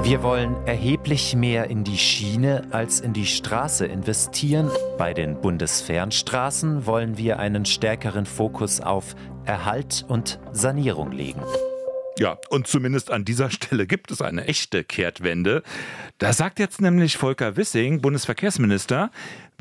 Wir 0.03 0.23
wollen 0.23 0.55
erheblich 0.65 1.35
mehr 1.35 1.69
in 1.69 1.83
die 1.83 1.97
Schiene 1.97 2.67
als 2.71 3.01
in 3.01 3.13
die 3.13 3.25
Straße 3.25 3.85
investieren. 3.85 4.69
Bei 4.97 5.13
den 5.13 5.41
Bundesfernstraßen 5.41 6.85
wollen 6.85 7.17
wir 7.17 7.39
einen 7.39 7.65
stärkeren 7.65 8.25
Fokus 8.25 8.79
auf 8.79 9.15
Erhalt 9.45 10.05
und 10.07 10.39
Sanierung 10.51 11.11
legen. 11.11 11.41
Ja, 12.19 12.37
und 12.49 12.67
zumindest 12.67 13.09
an 13.09 13.25
dieser 13.25 13.49
Stelle 13.49 13.87
gibt 13.87 14.11
es 14.11 14.21
eine 14.21 14.45
echte 14.45 14.83
Kehrtwende. 14.83 15.63
Da 16.19 16.31
sagt 16.31 16.59
jetzt 16.59 16.79
nämlich 16.79 17.17
Volker 17.17 17.57
Wissing, 17.57 18.01
Bundesverkehrsminister, 18.01 19.09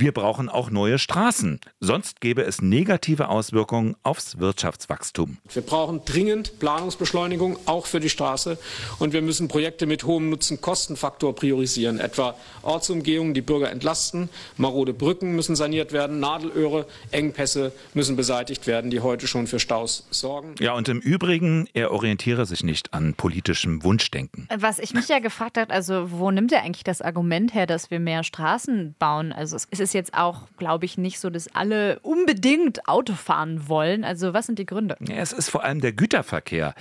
wir 0.03 0.11
brauchen 0.11 0.49
auch 0.49 0.69
neue 0.69 0.99
Straßen. 0.99 1.61
Sonst 1.79 2.21
gäbe 2.21 2.43
es 2.43 2.61
negative 2.61 3.29
Auswirkungen 3.29 3.95
aufs 4.03 4.41
Wirtschaftswachstum. 4.41 5.37
Wir 5.53 5.63
brauchen 5.63 6.05
dringend 6.05 6.59
Planungsbeschleunigung, 6.59 7.57
auch 7.67 7.87
für 7.87 8.01
die 8.01 8.09
Straße. 8.09 8.59
Und 8.99 9.13
wir 9.13 9.23
müssen 9.23 9.47
Projekte 9.47 9.87
mit 9.87 10.03
hohem 10.03 10.29
Nutzen-Kostenfaktor 10.29 11.37
priorisieren, 11.37 12.01
etwa 12.01 12.35
Ortsumgehungen, 12.63 13.33
die 13.33 13.43
Bürger 13.43 13.71
entlasten, 13.71 14.29
marode 14.57 14.93
Brücken 14.93 15.37
müssen 15.37 15.55
saniert 15.55 15.93
werden, 15.93 16.19
Nadelöhre, 16.19 16.87
Engpässe 17.13 17.71
müssen 17.95 18.17
beseitigt 18.17 18.67
werden, 18.67 18.91
die 18.91 18.99
heute 18.99 19.29
schon 19.29 19.47
für 19.47 19.61
Staus 19.61 20.09
sorgen. 20.11 20.57
Ja, 20.59 20.73
und 20.73 20.89
im 20.89 20.99
Übrigen, 20.99 21.69
er 21.75 21.93
orientiere 21.93 22.45
sich 22.45 22.65
nicht 22.65 22.93
an 22.93 23.15
politischem 23.15 23.85
Wunschdenken. 23.85 24.49
Was 24.53 24.81
ich 24.81 24.95
mich 24.95 25.07
ja 25.07 25.21
gefragt 25.21 25.59
habe, 25.59 25.73
also 25.73 26.11
wo 26.11 26.33
nimmt 26.33 26.51
er 26.51 26.65
eigentlich 26.65 26.83
das 26.83 27.03
Argument 27.03 27.55
her, 27.55 27.67
dass 27.67 27.93
wir 27.93 28.01
mehr 28.01 28.25
Straßen 28.25 28.97
bauen? 28.99 29.33
Also 29.33 29.55
es 29.55 29.92
ist 29.93 29.95
jetzt 29.95 30.15
auch, 30.15 30.49
glaube 30.57 30.87
ich, 30.87 30.97
nicht 30.97 31.21
so, 31.21 31.29
dass 31.29 31.55
alle 31.55 31.99
unbedingt 32.01 32.89
Auto 32.89 33.13
fahren 33.13 33.69
wollen. 33.69 34.05
Also 34.05 34.33
was 34.33 34.47
sind 34.47 34.59
die 34.59 34.65
Gründe? 34.65 34.97
Ja, 35.01 35.17
es 35.17 35.33
ist 35.33 35.51
vor 35.51 35.65
allem 35.65 35.83
der 35.83 35.93
Güterverkehr. 35.93 36.75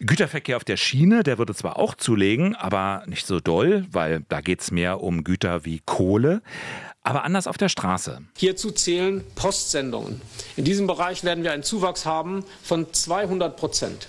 Güterverkehr 0.00 0.56
auf 0.56 0.64
der 0.64 0.78
Schiene, 0.78 1.22
der 1.22 1.36
würde 1.36 1.54
zwar 1.54 1.78
auch 1.78 1.94
zulegen, 1.94 2.56
aber 2.56 3.02
nicht 3.06 3.26
so 3.26 3.40
doll, 3.40 3.84
weil 3.90 4.24
da 4.30 4.40
geht 4.40 4.62
es 4.62 4.70
mehr 4.70 5.02
um 5.02 5.22
Güter 5.22 5.64
wie 5.64 5.82
Kohle 5.84 6.42
aber 7.02 7.22
anders 7.22 7.46
auf 7.46 7.56
der 7.56 7.68
Straße. 7.68 8.20
Hierzu 8.36 8.72
zählen 8.72 9.22
Postsendungen. 9.36 10.20
In 10.56 10.64
diesem 10.64 10.88
Bereich 10.88 11.22
werden 11.22 11.44
wir 11.44 11.52
einen 11.52 11.62
Zuwachs 11.62 12.04
haben 12.04 12.44
von 12.64 12.92
200 12.92 13.56
Prozent. 13.56 14.08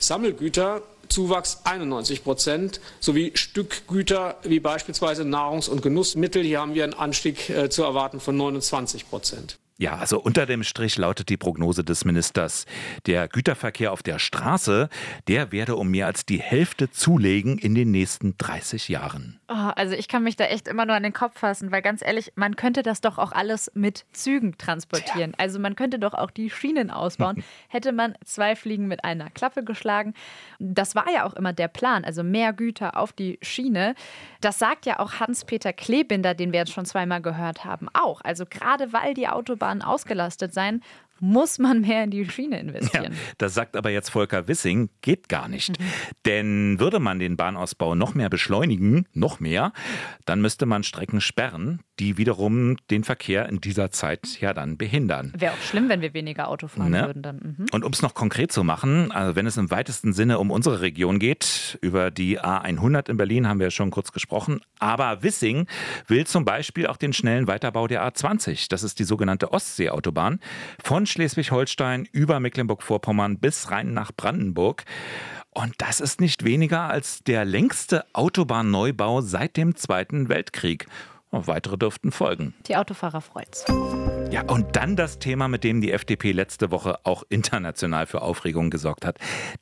Sammelgüter 0.00 0.82
Zuwachs 1.10 1.60
91 1.64 2.24
Prozent, 2.24 2.80
sowie 3.00 3.32
Stückgüter 3.34 4.38
wie 4.42 4.60
beispielsweise 4.60 5.24
Nahrungs- 5.24 5.68
und 5.68 5.82
Genussmittel. 5.82 6.42
Hier 6.42 6.60
haben 6.60 6.74
wir 6.74 6.84
einen 6.84 6.94
Anstieg 6.94 7.50
äh, 7.50 7.68
zu 7.68 7.82
erwarten 7.82 8.20
von 8.20 8.36
29 8.36 9.08
Prozent. 9.10 9.58
Ja, 9.80 9.96
also 9.96 10.20
unter 10.20 10.44
dem 10.44 10.62
Strich 10.62 10.98
lautet 10.98 11.30
die 11.30 11.38
Prognose 11.38 11.82
des 11.82 12.04
Ministers, 12.04 12.66
der 13.06 13.28
Güterverkehr 13.28 13.92
auf 13.92 14.02
der 14.02 14.18
Straße, 14.18 14.90
der 15.26 15.52
werde 15.52 15.76
um 15.76 15.90
mehr 15.90 16.06
als 16.06 16.26
die 16.26 16.38
Hälfte 16.38 16.90
zulegen 16.90 17.56
in 17.56 17.74
den 17.74 17.90
nächsten 17.90 18.36
30 18.36 18.90
Jahren. 18.90 19.39
Oh, 19.52 19.72
also 19.74 19.96
ich 19.96 20.06
kann 20.06 20.22
mich 20.22 20.36
da 20.36 20.44
echt 20.44 20.68
immer 20.68 20.86
nur 20.86 20.94
an 20.94 21.02
den 21.02 21.12
Kopf 21.12 21.38
fassen, 21.40 21.72
weil 21.72 21.82
ganz 21.82 22.02
ehrlich, 22.02 22.32
man 22.36 22.54
könnte 22.54 22.84
das 22.84 23.00
doch 23.00 23.18
auch 23.18 23.32
alles 23.32 23.70
mit 23.74 24.06
Zügen 24.12 24.56
transportieren. 24.56 25.34
Also 25.38 25.58
man 25.58 25.74
könnte 25.74 25.98
doch 25.98 26.14
auch 26.14 26.30
die 26.30 26.50
Schienen 26.50 26.90
ausbauen. 26.90 27.42
Hätte 27.68 27.90
man 27.90 28.14
zwei 28.24 28.54
Fliegen 28.54 28.86
mit 28.86 29.04
einer 29.04 29.28
Klappe 29.30 29.64
geschlagen. 29.64 30.14
Das 30.60 30.94
war 30.94 31.10
ja 31.12 31.24
auch 31.24 31.34
immer 31.34 31.52
der 31.52 31.66
Plan, 31.68 32.04
also 32.04 32.22
mehr 32.22 32.52
Güter 32.52 32.96
auf 32.96 33.12
die 33.12 33.40
Schiene. 33.42 33.96
Das 34.40 34.60
sagt 34.60 34.86
ja 34.86 35.00
auch 35.00 35.14
Hans-Peter 35.14 35.72
Klebinder, 35.72 36.34
den 36.34 36.52
wir 36.52 36.60
jetzt 36.60 36.72
schon 36.72 36.86
zweimal 36.86 37.20
gehört 37.20 37.64
haben, 37.64 37.88
auch. 37.92 38.20
Also 38.22 38.46
gerade 38.46 38.92
weil 38.92 39.14
die 39.14 39.28
Autobahn 39.28 39.50
Autobahnen 39.50 39.82
ausgelastet 39.82 40.54
sein, 40.54 40.82
muss 41.20 41.58
man 41.58 41.82
mehr 41.82 42.04
in 42.04 42.10
die 42.10 42.28
Schiene 42.28 42.58
investieren. 42.60 43.12
Ja, 43.12 43.18
das 43.38 43.54
sagt 43.54 43.76
aber 43.76 43.90
jetzt 43.90 44.10
Volker 44.10 44.48
Wissing, 44.48 44.90
geht 45.02 45.28
gar 45.28 45.48
nicht. 45.48 45.78
Mhm. 45.78 45.84
Denn 46.26 46.80
würde 46.80 46.98
man 46.98 47.18
den 47.18 47.36
Bahnausbau 47.36 47.94
noch 47.94 48.14
mehr 48.14 48.28
beschleunigen, 48.28 49.06
noch 49.12 49.40
mehr, 49.40 49.72
dann 50.24 50.40
müsste 50.40 50.66
man 50.66 50.82
Strecken 50.82 51.20
sperren, 51.20 51.80
die 52.00 52.16
wiederum 52.16 52.76
den 52.90 53.04
Verkehr 53.04 53.48
in 53.48 53.60
dieser 53.60 53.90
Zeit 53.90 54.40
ja 54.40 54.54
dann 54.54 54.78
behindern. 54.78 55.32
Wäre 55.36 55.52
auch 55.52 55.60
schlimm, 55.62 55.90
wenn 55.90 56.00
wir 56.00 56.14
weniger 56.14 56.48
Auto 56.48 56.66
fahren 56.66 56.90
ne? 56.90 57.06
würden 57.06 57.22
dann. 57.22 57.56
Mhm. 57.58 57.66
Und 57.72 57.84
um 57.84 57.92
es 57.92 58.00
noch 58.00 58.14
konkret 58.14 58.50
zu 58.50 58.64
machen, 58.64 59.12
also 59.12 59.36
wenn 59.36 59.46
es 59.46 59.58
im 59.58 59.70
weitesten 59.70 60.14
Sinne 60.14 60.38
um 60.38 60.50
unsere 60.50 60.80
Region 60.80 61.18
geht, 61.18 61.78
über 61.82 62.10
die 62.10 62.40
A100 62.40 63.10
in 63.10 63.18
Berlin 63.18 63.46
haben 63.46 63.60
wir 63.60 63.66
ja 63.66 63.70
schon 63.70 63.90
kurz 63.90 64.12
gesprochen, 64.12 64.62
aber 64.78 65.22
Wissing 65.22 65.66
will 66.08 66.26
zum 66.26 66.46
Beispiel 66.46 66.86
auch 66.86 66.96
den 66.96 67.12
schnellen 67.12 67.46
Weiterbau 67.46 67.86
der 67.86 68.02
A20, 68.08 68.70
das 68.70 68.82
ist 68.82 68.98
die 68.98 69.04
sogenannte 69.04 69.52
Ostseeautobahn, 69.52 70.40
von 70.82 71.04
Schleswig-Holstein 71.04 72.08
über 72.10 72.40
Mecklenburg-Vorpommern 72.40 73.38
bis 73.38 73.70
rein 73.70 73.92
nach 73.92 74.10
Brandenburg. 74.16 74.84
Und 75.50 75.74
das 75.78 76.00
ist 76.00 76.20
nicht 76.20 76.44
weniger 76.44 76.82
als 76.82 77.24
der 77.24 77.44
längste 77.44 78.04
Autobahnneubau 78.14 79.20
seit 79.20 79.56
dem 79.56 79.74
Zweiten 79.74 80.28
Weltkrieg. 80.28 80.86
Und 81.30 81.46
weitere 81.46 81.78
dürften 81.78 82.10
folgen. 82.10 82.54
Die 82.66 82.76
Autofahrer 82.76 83.20
freut's. 83.20 83.64
Ja, 84.30 84.42
und 84.42 84.76
dann 84.76 84.94
das 84.94 85.18
Thema, 85.18 85.48
mit 85.48 85.64
dem 85.64 85.80
die 85.80 85.90
FDP 85.90 86.30
letzte 86.30 86.70
Woche 86.70 86.98
auch 87.04 87.24
international 87.28 88.06
für 88.06 88.22
Aufregung 88.22 88.70
gesorgt 88.70 89.04
hat, 89.04 89.18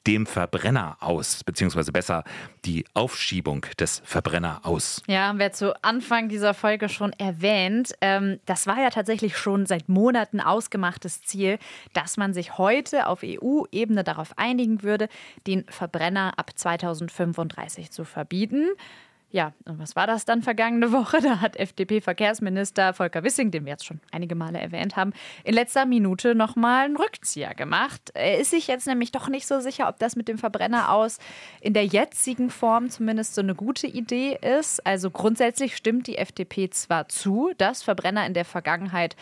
dem 0.06 0.26
Verbrenner 0.26 0.98
aus, 1.00 1.42
beziehungsweise 1.42 1.90
besser 1.90 2.24
die 2.66 2.84
Aufschiebung 2.92 3.64
des 3.78 4.02
Verbrenner 4.04 4.60
aus. 4.64 5.02
Ja, 5.06 5.28
haben 5.28 5.38
wir 5.38 5.52
zu 5.52 5.74
Anfang 5.82 6.28
dieser 6.28 6.52
Folge 6.52 6.90
schon 6.90 7.14
erwähnt. 7.14 7.94
Ähm, 8.02 8.40
das 8.44 8.66
war 8.66 8.78
ja 8.78 8.90
tatsächlich 8.90 9.38
schon 9.38 9.64
seit 9.64 9.88
Monaten 9.88 10.40
ausgemachtes 10.40 11.22
Ziel, 11.22 11.58
dass 11.94 12.18
man 12.18 12.34
sich 12.34 12.58
heute 12.58 13.06
auf 13.06 13.20
EU-Ebene 13.24 14.04
darauf 14.04 14.36
einigen 14.36 14.82
würde, 14.82 15.08
den 15.46 15.64
Verbrenner 15.68 16.34
ab 16.38 16.50
2035 16.54 17.90
zu 17.90 18.04
verbieten. 18.04 18.68
Ja, 19.30 19.52
und 19.66 19.78
was 19.78 19.94
war 19.94 20.06
das 20.06 20.24
dann 20.24 20.40
vergangene 20.40 20.90
Woche? 20.90 21.20
Da 21.20 21.40
hat 21.40 21.56
FDP-Verkehrsminister 21.56 22.94
Volker 22.94 23.22
Wissing, 23.22 23.50
den 23.50 23.66
wir 23.66 23.72
jetzt 23.72 23.84
schon 23.84 24.00
einige 24.10 24.34
Male 24.34 24.58
erwähnt 24.58 24.96
haben, 24.96 25.12
in 25.44 25.52
letzter 25.52 25.84
Minute 25.84 26.34
nochmal 26.34 26.86
einen 26.86 26.96
Rückzieher 26.96 27.54
gemacht. 27.54 28.10
Er 28.14 28.38
ist 28.38 28.52
sich 28.52 28.68
jetzt 28.68 28.86
nämlich 28.86 29.12
doch 29.12 29.28
nicht 29.28 29.46
so 29.46 29.60
sicher, 29.60 29.88
ob 29.88 29.98
das 29.98 30.16
mit 30.16 30.28
dem 30.28 30.38
Verbrenner 30.38 30.92
aus 30.92 31.18
in 31.60 31.74
der 31.74 31.84
jetzigen 31.84 32.48
Form 32.48 32.88
zumindest 32.88 33.34
so 33.34 33.42
eine 33.42 33.54
gute 33.54 33.86
Idee 33.86 34.38
ist. 34.40 34.86
Also 34.86 35.10
grundsätzlich 35.10 35.76
stimmt 35.76 36.06
die 36.06 36.16
FDP 36.16 36.70
zwar 36.70 37.08
zu, 37.08 37.52
dass 37.58 37.82
Verbrenner 37.82 38.24
in 38.24 38.32
der 38.32 38.46
Vergangenheit 38.46 39.14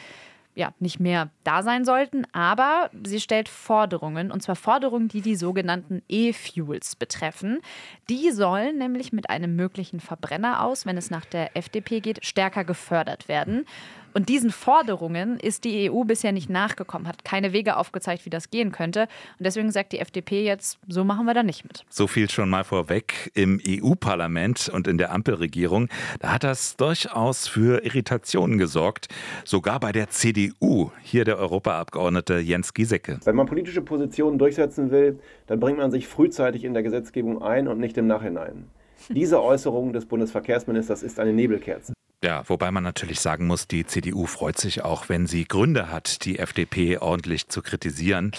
ja, 0.56 0.72
nicht 0.80 0.98
mehr 0.98 1.30
da 1.44 1.62
sein 1.62 1.84
sollten, 1.84 2.26
aber 2.32 2.90
sie 3.04 3.20
stellt 3.20 3.48
Forderungen, 3.48 4.32
und 4.32 4.42
zwar 4.42 4.56
Forderungen, 4.56 5.06
die 5.06 5.20
die 5.20 5.36
sogenannten 5.36 6.02
E-Fuels 6.08 6.96
betreffen. 6.96 7.60
Die 8.08 8.30
sollen 8.30 8.78
nämlich 8.78 9.12
mit 9.12 9.28
einem 9.28 9.54
möglichen 9.54 10.00
Verbrenner 10.00 10.64
aus, 10.64 10.86
wenn 10.86 10.96
es 10.96 11.10
nach 11.10 11.26
der 11.26 11.54
FDP 11.56 12.00
geht, 12.00 12.24
stärker 12.24 12.64
gefördert 12.64 13.28
werden. 13.28 13.66
Und 14.16 14.30
diesen 14.30 14.50
Forderungen 14.50 15.38
ist 15.38 15.64
die 15.64 15.90
EU 15.90 16.04
bisher 16.04 16.32
nicht 16.32 16.48
nachgekommen, 16.48 17.06
hat 17.06 17.22
keine 17.22 17.52
Wege 17.52 17.76
aufgezeigt, 17.76 18.24
wie 18.24 18.30
das 18.30 18.48
gehen 18.48 18.72
könnte. 18.72 19.02
Und 19.38 19.44
deswegen 19.44 19.70
sagt 19.70 19.92
die 19.92 19.98
FDP 19.98 20.42
jetzt, 20.42 20.78
so 20.88 21.04
machen 21.04 21.26
wir 21.26 21.34
da 21.34 21.42
nicht 21.42 21.64
mit. 21.64 21.84
So 21.90 22.06
viel 22.06 22.30
schon 22.30 22.48
mal 22.48 22.64
vorweg. 22.64 23.30
Im 23.34 23.60
EU-Parlament 23.68 24.70
und 24.72 24.88
in 24.88 24.96
der 24.96 25.12
Ampelregierung, 25.12 25.90
da 26.20 26.32
hat 26.32 26.44
das 26.44 26.78
durchaus 26.78 27.46
für 27.46 27.84
Irritationen 27.84 28.56
gesorgt. 28.56 29.08
Sogar 29.44 29.80
bei 29.80 29.92
der 29.92 30.08
CDU. 30.08 30.92
Hier 31.02 31.26
der 31.26 31.36
Europaabgeordnete 31.36 32.38
Jens 32.38 32.72
Giesecke. 32.72 33.20
Wenn 33.22 33.36
man 33.36 33.44
politische 33.44 33.82
Positionen 33.82 34.38
durchsetzen 34.38 34.90
will, 34.90 35.18
dann 35.46 35.60
bringt 35.60 35.76
man 35.76 35.90
sich 35.90 36.08
frühzeitig 36.08 36.64
in 36.64 36.72
der 36.72 36.82
Gesetzgebung 36.82 37.42
ein 37.42 37.68
und 37.68 37.78
nicht 37.78 37.98
im 37.98 38.06
Nachhinein. 38.06 38.64
Diese 39.10 39.42
Äußerung 39.42 39.92
des 39.92 40.06
Bundesverkehrsministers 40.06 41.02
ist 41.02 41.20
eine 41.20 41.34
Nebelkerze. 41.34 41.95
Ja, 42.24 42.48
wobei 42.48 42.70
man 42.70 42.82
natürlich 42.82 43.20
sagen 43.20 43.46
muss, 43.46 43.68
die 43.68 43.84
CDU 43.84 44.26
freut 44.26 44.58
sich 44.58 44.82
auch, 44.82 45.08
wenn 45.08 45.26
sie 45.26 45.44
Gründe 45.44 45.90
hat, 45.90 46.24
die 46.24 46.38
FDP 46.38 46.98
ordentlich 46.98 47.48
zu 47.48 47.60
kritisieren. 47.60 48.32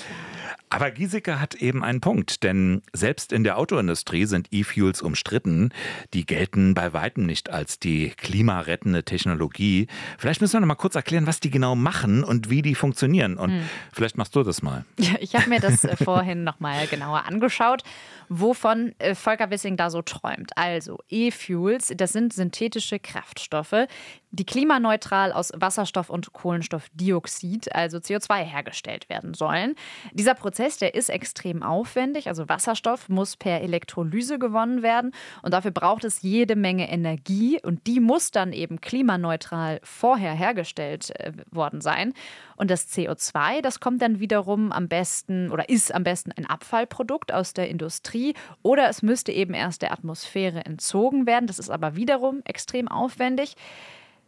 Aber 0.70 0.92
Giesecke 0.92 1.40
hat 1.40 1.56
eben 1.56 1.84
einen 1.84 2.02
Punkt, 2.02 2.44
denn 2.44 2.82
selbst 2.92 3.32
in 3.32 3.44
der 3.44 3.58
Autoindustrie 3.58 4.26
sind 4.26 4.48
E-Fuels 4.52 5.02
umstritten. 5.02 5.72
Die 6.14 6.26
gelten 6.26 6.74
bei 6.74 6.92
weitem 6.94 7.26
nicht 7.26 7.50
als 7.50 7.80
die 7.80 8.10
klimarettende 8.10 9.04
Technologie. 9.04 9.88
Vielleicht 10.18 10.42
müssen 10.42 10.54
wir 10.54 10.60
noch 10.60 10.68
mal 10.68 10.76
kurz 10.76 10.96
erklären, 10.96 11.26
was 11.26 11.40
die 11.40 11.50
genau 11.50 11.76
machen 11.76 12.24
und 12.24 12.50
wie 12.50 12.62
die 12.62 12.76
funktionieren. 12.76 13.38
Und 13.38 13.52
hm. 13.52 13.70
vielleicht 13.94 14.18
machst 14.18 14.36
du 14.36 14.44
das 14.44 14.62
mal. 14.62 14.86
Ja, 15.00 15.16
ich 15.20 15.36
habe 15.36 15.50
mir 15.50 15.60
das 15.62 15.84
äh, 15.84 15.96
vorhin 16.04 16.44
noch 16.44 16.60
mal 16.60 16.86
genauer 16.88 17.26
angeschaut, 17.26 17.84
wovon 18.28 18.94
äh, 19.00 19.16
Volker 19.16 19.50
Wissing 19.50 19.78
da 19.78 19.90
so 19.90 20.02
träumt. 20.02 20.52
Also 20.56 21.00
E-Fuels, 21.10 21.94
das 21.96 22.12
sind 22.12 22.34
synthetische 22.34 23.00
Kraftstoffe, 23.00 23.88
die 24.32 24.46
klimaneutral 24.46 25.32
aus 25.32 25.52
Wasserstoff 25.56 26.10
und 26.10 26.34
Kohlenstoffdioxid, 26.34 27.74
also 27.74 27.98
CO2, 27.98 28.44
hergestellt 28.44 29.10
werden 29.10 29.34
sollen. 29.34 29.76
Dieser 30.12 30.34
Prozess, 30.34 30.78
der 30.78 30.96
ist 30.96 31.10
extrem 31.10 31.64
aufwendig. 31.64 32.28
Also 32.28 32.50
Wasserstoff 32.50 33.08
muss 33.08 33.38
per 33.38 33.62
Elektrolyse 33.62 34.38
gewonnen 34.38 34.84
werden 34.84 35.12
und 35.44 35.54
dafür 35.54 35.72
braucht 35.72 36.04
es 36.04 36.22
jede 36.22 36.56
Menge 36.56 36.90
Energie 36.90 37.60
und 37.64 37.88
die 37.88 38.00
muss 38.00 38.32
dann 38.32 38.52
eben 38.52 38.82
klimaneutral 38.82 39.80
vorher 39.84 40.34
hergestellt 40.34 41.18
äh, 41.20 41.32
worden 41.52 41.80
sein. 41.80 42.14
Und 42.58 42.72
das 42.72 42.92
CO2, 42.92 43.62
das 43.62 43.80
kommt 43.80 44.02
dann 44.02 44.20
wiederum 44.20 44.72
am 44.72 44.88
besten 44.88 45.52
oder 45.52 45.70
ist 45.70 45.94
am 45.94 46.04
besten 46.04 46.32
ein 46.34 46.46
Abfallprodukt 46.46 47.32
aus 47.32 47.54
der 47.54 47.70
Industrie 47.70 48.34
oder 48.62 48.90
es 48.90 49.02
müsste 49.02 49.32
eben 49.32 49.54
erst 49.54 49.84
der 49.84 49.94
Atmosphäre 49.94 50.66
entzogen 50.66 51.26
werden. 51.26 51.48
Das 51.48 51.60
ist 51.60 51.70
aber 51.70 51.96
wiederum 51.96 52.42
extrem 52.46 52.88
aufwendig. 52.88 53.56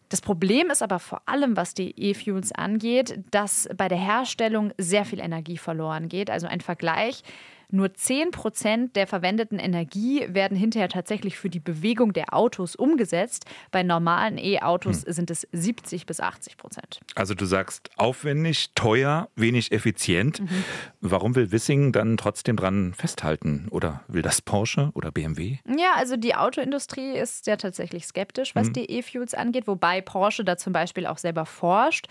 Das 0.10 0.22
Problem 0.22 0.72
ist 0.72 0.82
aber 0.82 0.98
vor 1.00 1.22
allem, 1.28 1.56
was 1.56 1.76
die 1.76 1.94
E-Fuels 1.96 2.52
angeht, 2.52 3.20
dass 3.30 3.70
bei 3.78 3.88
der 3.88 4.00
Herstellung 4.00 4.74
sehr 4.78 5.06
viel 5.06 5.20
Energie 5.20 5.58
verloren 5.58 6.10
geht. 6.10 6.32
Also 6.32 6.48
ein 6.48 6.62
Vergleich. 6.62 7.24
Nur 7.72 7.94
10 7.94 8.32
Prozent 8.32 8.96
der 8.96 9.06
verwendeten 9.06 9.60
Energie 9.60 10.26
werden 10.28 10.58
hinterher 10.58 10.90
tatsächlich 10.90 11.38
für 11.38 11.50
die 11.50 11.60
Bewegung 11.60 12.14
der 12.14 12.34
Autos 12.34 12.76
umgesetzt. 12.76 13.46
Bei 13.72 13.84
normalen 13.84 14.38
E-Autos 14.40 15.06
hm. 15.06 15.14
sind 15.14 15.32
es 15.32 15.48
70 15.52 16.06
bis 16.08 16.20
80 16.20 16.58
Prozent. 16.58 17.00
Also 17.14 17.36
du 17.36 17.46
sagst 17.46 17.92
aufwendig, 17.96 18.72
teuer, 18.74 19.30
wenig 19.36 19.72
effizient. 19.72 20.42
Mhm. 20.42 20.64
Warum 21.02 21.36
will 21.36 21.52
Wissing 21.52 21.92
dann 21.92 22.18
trotzdem 22.18 22.56
dran 22.56 22.94
festhalten? 22.96 23.68
Oder 23.70 24.04
will 24.08 24.24
das 24.24 24.42
Porsche 24.42 24.90
oder 24.94 25.12
BMW? 25.12 25.58
Ja, 25.78 25.94
also 25.96 26.18
die 26.18 26.36
Autoindustrie 26.36 27.14
ist 27.14 27.46
ja 27.46 27.56
tatsächlich 27.56 28.06
skeptisch, 28.06 28.56
was 28.56 28.68
mhm. 28.68 28.74
die 28.74 28.92
E-Fuels 28.92 29.34
angeht, 29.34 29.68
wobei 29.68 30.02
Porsche 30.02 30.44
da 30.44 30.58
zum 30.58 30.74
Beispiel 30.74 31.06
auch 31.06 31.18
selber 31.20 31.46
forscht. 31.46 32.08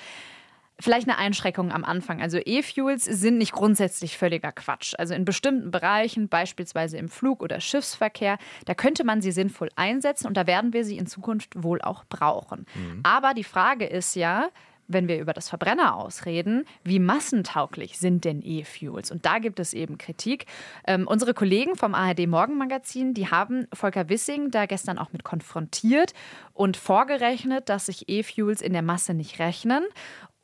Vielleicht 0.81 1.09
eine 1.09 1.19
Einschränkung 1.19 1.73
am 1.73 1.85
Anfang. 1.85 2.23
Also 2.23 2.39
E-Fuels 2.39 3.05
sind 3.05 3.39
nicht 3.39 3.53
grundsätzlich 3.53 4.17
völliger 4.17 4.53
Quatsch. 4.53 4.95
Also 4.97 5.15
in 5.15 5.25
bestimmten 5.25 5.71
Bereichen, 5.73 6.29
beispielsweise 6.29 6.99
im 6.99 7.09
Flug- 7.09 7.43
oder 7.43 7.61
Schiffsverkehr, 7.61 8.39
da 8.65 8.75
könnte 8.75 9.03
man 9.03 9.21
sie 9.21 9.33
sinnvoll 9.33 9.71
einsetzen 9.75 10.29
und 10.29 10.37
da 10.37 10.47
werden 10.47 10.73
wir 10.73 10.85
sie 10.85 10.97
in 10.97 11.07
Zukunft 11.07 11.63
wohl 11.63 11.83
auch 11.83 12.05
brauchen. 12.05 12.67
Mhm. 12.75 13.01
Aber 13.03 13.35
die 13.35 13.45
Frage 13.45 13.87
ist 13.87 14.15
ja, 14.15 14.51
wenn 14.89 15.07
wir 15.07 15.21
über 15.21 15.35
das 15.35 15.49
Verbrenner 15.51 15.95
ausreden, 15.95 16.65
wie 16.83 16.99
massentauglich 16.99 17.99
sind 17.99 18.25
denn 18.25 18.43
E-Fuels? 18.43 19.11
Und 19.11 19.27
da 19.27 19.39
gibt 19.39 19.61
es 19.61 19.75
eben 19.75 19.99
Kritik. 19.99 20.47
Ähm, 20.87 21.07
unsere 21.07 21.35
Kollegen 21.35 21.77
vom 21.77 21.95
ARD 21.95 22.27
Morgenmagazin, 22.27 23.13
die 23.15 23.29
haben 23.29 23.67
Volker 23.73 24.09
Wissing 24.09 24.51
da 24.51 24.67
gestern 24.67 24.99
auch 24.99 25.13
mit 25.13 25.25
konfrontiert 25.25 26.15
und 26.55 26.77
vorgerechnet, 26.77 27.69
dass 27.69 27.87
sich 27.87 28.09
E-Fuels 28.09 28.63
in 28.63 28.73
der 28.73 28.83
Masse 28.83 29.13
nicht 29.13 29.39
rechnen. 29.39 29.85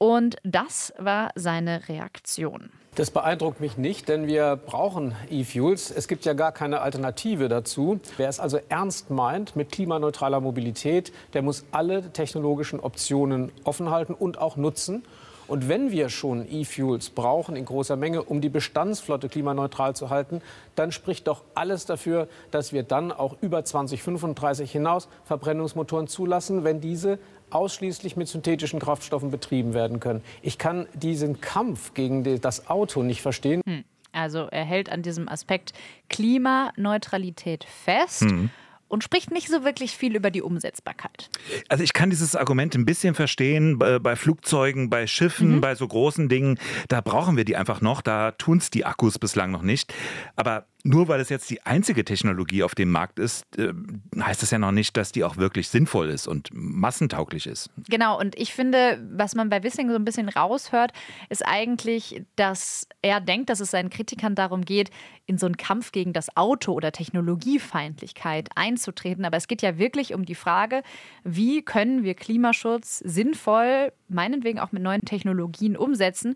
Und 0.04 0.36
das 0.42 0.92
war 0.98 1.30
seine 1.34 1.88
Reaktion. 1.88 2.68
Das 2.94 3.10
beeindruckt 3.10 3.62
mich 3.62 3.78
nicht, 3.78 4.06
denn 4.10 4.26
wir 4.26 4.56
brauchen 4.56 5.14
E-Fuels. 5.30 5.90
Es 5.90 6.08
gibt 6.08 6.26
ja 6.26 6.34
gar 6.34 6.52
keine 6.52 6.82
Alternative 6.82 7.48
dazu. 7.48 7.98
Wer 8.18 8.28
es 8.28 8.38
also 8.38 8.58
ernst 8.68 9.08
meint 9.08 9.56
mit 9.56 9.72
klimaneutraler 9.72 10.40
Mobilität, 10.40 11.10
der 11.32 11.40
muss 11.40 11.64
alle 11.70 12.12
technologischen 12.12 12.80
Optionen 12.80 13.50
offen 13.64 13.88
halten 13.88 14.12
und 14.12 14.36
auch 14.36 14.58
nutzen. 14.58 15.04
Und 15.46 15.68
wenn 15.68 15.90
wir 15.90 16.08
schon 16.08 16.46
E-Fuels 16.50 17.10
brauchen 17.10 17.56
in 17.56 17.64
großer 17.64 17.96
Menge, 17.96 18.22
um 18.22 18.40
die 18.40 18.48
Bestandsflotte 18.48 19.28
klimaneutral 19.28 19.94
zu 19.94 20.10
halten, 20.10 20.40
dann 20.74 20.92
spricht 20.92 21.26
doch 21.26 21.42
alles 21.54 21.86
dafür, 21.86 22.28
dass 22.50 22.72
wir 22.72 22.82
dann 22.82 23.12
auch 23.12 23.36
über 23.40 23.64
2035 23.64 24.70
hinaus 24.70 25.08
Verbrennungsmotoren 25.24 26.08
zulassen, 26.08 26.64
wenn 26.64 26.80
diese 26.80 27.18
ausschließlich 27.50 28.16
mit 28.16 28.28
synthetischen 28.28 28.80
Kraftstoffen 28.80 29.30
betrieben 29.30 29.74
werden 29.74 30.00
können. 30.00 30.22
Ich 30.42 30.58
kann 30.58 30.86
diesen 30.94 31.40
Kampf 31.40 31.94
gegen 31.94 32.40
das 32.40 32.68
Auto 32.68 33.02
nicht 33.02 33.22
verstehen. 33.22 33.60
Hm. 33.66 33.84
Also 34.12 34.46
er 34.50 34.64
hält 34.64 34.90
an 34.90 35.02
diesem 35.02 35.28
Aspekt 35.28 35.72
Klimaneutralität 36.08 37.64
fest. 37.64 38.22
Hm 38.22 38.50
und 38.94 39.02
spricht 39.02 39.32
nicht 39.32 39.48
so 39.48 39.64
wirklich 39.64 39.96
viel 39.96 40.14
über 40.14 40.30
die 40.30 40.40
Umsetzbarkeit. 40.40 41.28
Also 41.68 41.82
ich 41.82 41.92
kann 41.92 42.10
dieses 42.10 42.36
Argument 42.36 42.74
ein 42.76 42.84
bisschen 42.84 43.14
verstehen 43.14 43.78
bei 43.78 44.16
Flugzeugen, 44.16 44.88
bei 44.88 45.08
Schiffen, 45.08 45.56
mhm. 45.56 45.60
bei 45.60 45.74
so 45.74 45.86
großen 45.86 46.28
Dingen. 46.28 46.60
Da 46.88 47.00
brauchen 47.00 47.36
wir 47.36 47.44
die 47.44 47.56
einfach 47.56 47.80
noch. 47.80 48.00
Da 48.00 48.30
tun 48.30 48.58
es 48.58 48.70
die 48.70 48.84
Akkus 48.86 49.18
bislang 49.18 49.50
noch 49.50 49.62
nicht. 49.62 49.92
Aber 50.36 50.66
nur 50.86 51.08
weil 51.08 51.18
es 51.20 51.30
jetzt 51.30 51.48
die 51.48 51.62
einzige 51.62 52.04
Technologie 52.04 52.62
auf 52.62 52.74
dem 52.74 52.90
Markt 52.90 53.18
ist, 53.18 53.44
äh, 53.58 53.72
heißt 54.20 54.42
das 54.42 54.50
ja 54.50 54.58
noch 54.58 54.70
nicht, 54.70 54.96
dass 54.98 55.12
die 55.12 55.24
auch 55.24 55.38
wirklich 55.38 55.68
sinnvoll 55.68 56.10
ist 56.10 56.28
und 56.28 56.50
massentauglich 56.52 57.46
ist. 57.46 57.70
Genau, 57.88 58.20
und 58.20 58.38
ich 58.38 58.52
finde, 58.52 59.02
was 59.10 59.34
man 59.34 59.48
bei 59.48 59.62
Wissing 59.62 59.88
so 59.88 59.96
ein 59.96 60.04
bisschen 60.04 60.28
raushört, 60.28 60.92
ist 61.30 61.44
eigentlich, 61.46 62.22
dass 62.36 62.86
er 63.00 63.22
denkt, 63.22 63.48
dass 63.48 63.60
es 63.60 63.70
seinen 63.70 63.88
Kritikern 63.88 64.34
darum 64.34 64.62
geht, 64.62 64.90
in 65.24 65.38
so 65.38 65.46
einen 65.46 65.56
Kampf 65.56 65.90
gegen 65.90 66.12
das 66.12 66.36
Auto 66.36 66.72
oder 66.72 66.92
Technologiefeindlichkeit 66.92 68.50
einzutreten. 68.84 69.24
Aber 69.24 69.36
es 69.36 69.48
geht 69.48 69.62
ja 69.62 69.78
wirklich 69.78 70.14
um 70.14 70.24
die 70.24 70.34
Frage, 70.34 70.82
wie 71.24 71.62
können 71.62 72.04
wir 72.04 72.14
Klimaschutz 72.14 72.98
sinnvoll, 72.98 73.92
meinetwegen 74.08 74.58
auch 74.58 74.72
mit 74.72 74.82
neuen 74.82 75.02
Technologien 75.02 75.76
umsetzen. 75.76 76.34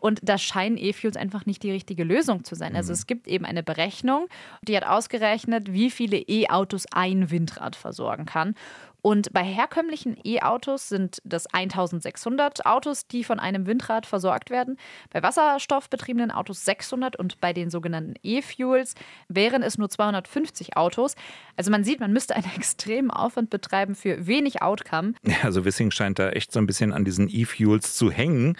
Und 0.00 0.20
da 0.22 0.38
scheinen 0.38 0.76
E-Fuels 0.78 1.16
einfach 1.16 1.46
nicht 1.46 1.62
die 1.62 1.70
richtige 1.70 2.04
Lösung 2.04 2.44
zu 2.44 2.54
sein. 2.54 2.74
Also 2.74 2.90
mhm. 2.90 2.94
es 2.94 3.06
gibt 3.06 3.28
eben 3.28 3.44
eine 3.44 3.62
Berechnung, 3.62 4.28
die 4.62 4.76
hat 4.76 4.84
ausgerechnet, 4.84 5.72
wie 5.72 5.90
viele 5.90 6.16
E-Autos 6.16 6.86
ein 6.92 7.30
Windrad 7.30 7.76
versorgen 7.76 8.26
kann. 8.26 8.54
Und 9.02 9.32
bei 9.32 9.42
herkömmlichen 9.42 10.16
E-Autos 10.24 10.88
sind 10.88 11.22
das 11.24 11.46
1600 11.46 12.66
Autos, 12.66 13.06
die 13.06 13.24
von 13.24 13.40
einem 13.40 13.66
Windrad 13.66 14.06
versorgt 14.06 14.50
werden. 14.50 14.76
Bei 15.10 15.22
wasserstoffbetriebenen 15.22 16.30
Autos 16.30 16.64
600 16.64 17.16
und 17.16 17.40
bei 17.40 17.52
den 17.52 17.70
sogenannten 17.70 18.14
E-Fuels 18.22 18.94
wären 19.28 19.62
es 19.62 19.78
nur 19.78 19.88
250 19.88 20.76
Autos. 20.76 21.14
Also 21.56 21.70
man 21.70 21.84
sieht, 21.84 22.00
man 22.00 22.12
müsste 22.12 22.36
einen 22.36 22.50
extremen 22.56 23.10
Aufwand 23.10 23.50
betreiben 23.50 23.94
für 23.94 24.26
wenig 24.26 24.62
Outcome. 24.62 25.14
Ja, 25.22 25.36
also 25.44 25.64
Wissing 25.64 25.90
scheint 25.90 26.18
da 26.18 26.30
echt 26.30 26.52
so 26.52 26.60
ein 26.60 26.66
bisschen 26.66 26.92
an 26.92 27.04
diesen 27.04 27.28
E-Fuels 27.30 27.96
zu 27.96 28.10
hängen. 28.10 28.56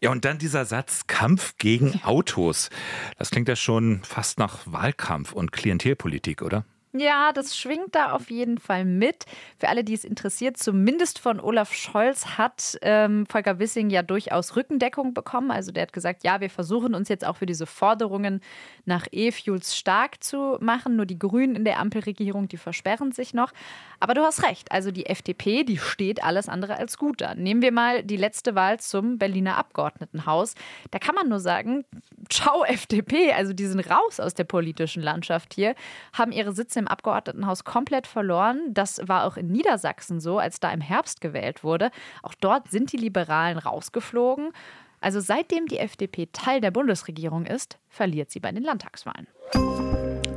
Ja, 0.00 0.10
und 0.10 0.24
dann 0.24 0.38
dieser 0.38 0.64
Satz 0.70 1.08
Kampf 1.08 1.56
gegen 1.58 2.00
Autos. 2.04 2.70
Das 3.18 3.32
klingt 3.32 3.48
ja 3.48 3.56
schon 3.56 4.04
fast 4.04 4.38
nach 4.38 4.60
Wahlkampf 4.66 5.32
und 5.32 5.50
Klientelpolitik, 5.50 6.42
oder? 6.42 6.64
Ja, 6.92 7.32
das 7.32 7.56
schwingt 7.56 7.94
da 7.94 8.12
auf 8.12 8.30
jeden 8.30 8.58
Fall 8.58 8.84
mit. 8.84 9.24
Für 9.58 9.68
alle, 9.68 9.84
die 9.84 9.94
es 9.94 10.04
interessiert, 10.04 10.56
zumindest 10.56 11.20
von 11.20 11.38
Olaf 11.38 11.72
Scholz 11.72 12.36
hat 12.36 12.78
ähm, 12.82 13.26
Volker 13.26 13.60
Wissing 13.60 13.90
ja 13.90 14.02
durchaus 14.02 14.56
Rückendeckung 14.56 15.14
bekommen. 15.14 15.52
Also 15.52 15.70
der 15.70 15.82
hat 15.82 15.92
gesagt, 15.92 16.24
ja, 16.24 16.40
wir 16.40 16.50
versuchen 16.50 16.94
uns 16.94 17.08
jetzt 17.08 17.24
auch 17.24 17.36
für 17.36 17.46
diese 17.46 17.66
Forderungen 17.66 18.40
nach 18.86 19.06
E-Fuels 19.12 19.76
stark 19.76 20.22
zu 20.22 20.56
machen. 20.60 20.96
Nur 20.96 21.06
die 21.06 21.18
Grünen 21.18 21.54
in 21.54 21.64
der 21.64 21.78
Ampelregierung, 21.78 22.48
die 22.48 22.56
versperren 22.56 23.12
sich 23.12 23.34
noch. 23.34 23.52
Aber 24.00 24.14
du 24.14 24.22
hast 24.22 24.42
recht. 24.42 24.72
Also 24.72 24.90
die 24.90 25.06
FDP, 25.06 25.62
die 25.62 25.76
steht 25.76 26.24
alles 26.24 26.48
andere 26.48 26.76
als 26.76 26.96
gut 26.96 27.20
da. 27.20 27.34
Nehmen 27.34 27.60
wir 27.60 27.70
mal 27.70 28.02
die 28.02 28.16
letzte 28.16 28.54
Wahl 28.54 28.80
zum 28.80 29.18
Berliner 29.18 29.58
Abgeordnetenhaus. 29.58 30.54
Da 30.90 30.98
kann 30.98 31.14
man 31.14 31.28
nur 31.28 31.38
sagen, 31.38 31.84
ciao 32.30 32.64
FDP. 32.64 33.32
Also 33.32 33.52
die 33.52 33.66
sind 33.66 33.88
raus 33.90 34.18
aus 34.18 34.32
der 34.32 34.44
politischen 34.44 35.02
Landschaft 35.02 35.52
hier, 35.52 35.74
haben 36.14 36.32
ihre 36.32 36.52
Sitze 36.52 36.78
im 36.78 36.88
Abgeordnetenhaus 36.88 37.64
komplett 37.64 38.06
verloren. 38.06 38.62
Das 38.68 39.06
war 39.06 39.26
auch 39.26 39.36
in 39.36 39.48
Niedersachsen 39.48 40.18
so, 40.18 40.38
als 40.38 40.60
da 40.60 40.72
im 40.72 40.80
Herbst 40.80 41.20
gewählt 41.20 41.62
wurde. 41.62 41.90
Auch 42.22 42.34
dort 42.34 42.70
sind 42.70 42.92
die 42.92 42.96
Liberalen 42.96 43.58
rausgeflogen. 43.58 44.52
Also 45.02 45.20
seitdem 45.20 45.66
die 45.66 45.78
FDP 45.78 46.28
Teil 46.32 46.60
der 46.60 46.70
Bundesregierung 46.70 47.44
ist, 47.44 47.78
verliert 47.88 48.30
sie 48.30 48.40
bei 48.40 48.52
den 48.52 48.62
Landtagswahlen. 48.62 49.26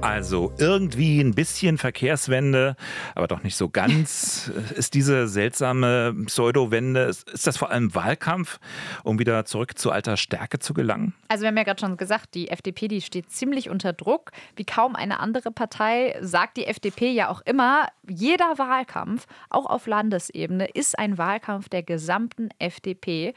Also 0.03 0.51
irgendwie 0.57 1.21
ein 1.21 1.33
bisschen 1.33 1.77
Verkehrswende, 1.77 2.75
aber 3.15 3.27
doch 3.29 3.41
nicht 3.41 3.55
so 3.55 3.69
ganz. 3.69 4.51
Ist 4.75 4.95
diese 4.95 5.29
seltsame 5.29 6.13
Pseudo-Wende, 6.25 7.03
ist 7.03 7.47
das 7.47 7.55
vor 7.55 7.71
allem 7.71 7.95
Wahlkampf, 7.95 8.59
um 9.03 9.17
wieder 9.17 9.45
zurück 9.45 9.77
zu 9.77 9.91
alter 9.91 10.17
Stärke 10.17 10.59
zu 10.59 10.73
gelangen? 10.73 11.13
Also 11.29 11.43
wir 11.43 11.47
haben 11.47 11.57
ja 11.57 11.63
gerade 11.63 11.79
schon 11.79 11.95
gesagt, 11.95 12.35
die 12.35 12.49
FDP, 12.49 12.89
die 12.89 13.01
steht 13.01 13.31
ziemlich 13.31 13.69
unter 13.69 13.93
Druck. 13.93 14.31
Wie 14.57 14.65
kaum 14.65 14.97
eine 14.97 15.21
andere 15.21 15.51
Partei 15.51 16.17
sagt 16.19 16.57
die 16.57 16.65
FDP 16.65 17.11
ja 17.11 17.29
auch 17.29 17.41
immer, 17.45 17.87
jeder 18.05 18.57
Wahlkampf, 18.57 19.25
auch 19.49 19.67
auf 19.67 19.87
Landesebene, 19.87 20.67
ist 20.67 20.99
ein 20.99 21.17
Wahlkampf 21.17 21.69
der 21.69 21.81
gesamten 21.81 22.49
FDP. 22.59 23.33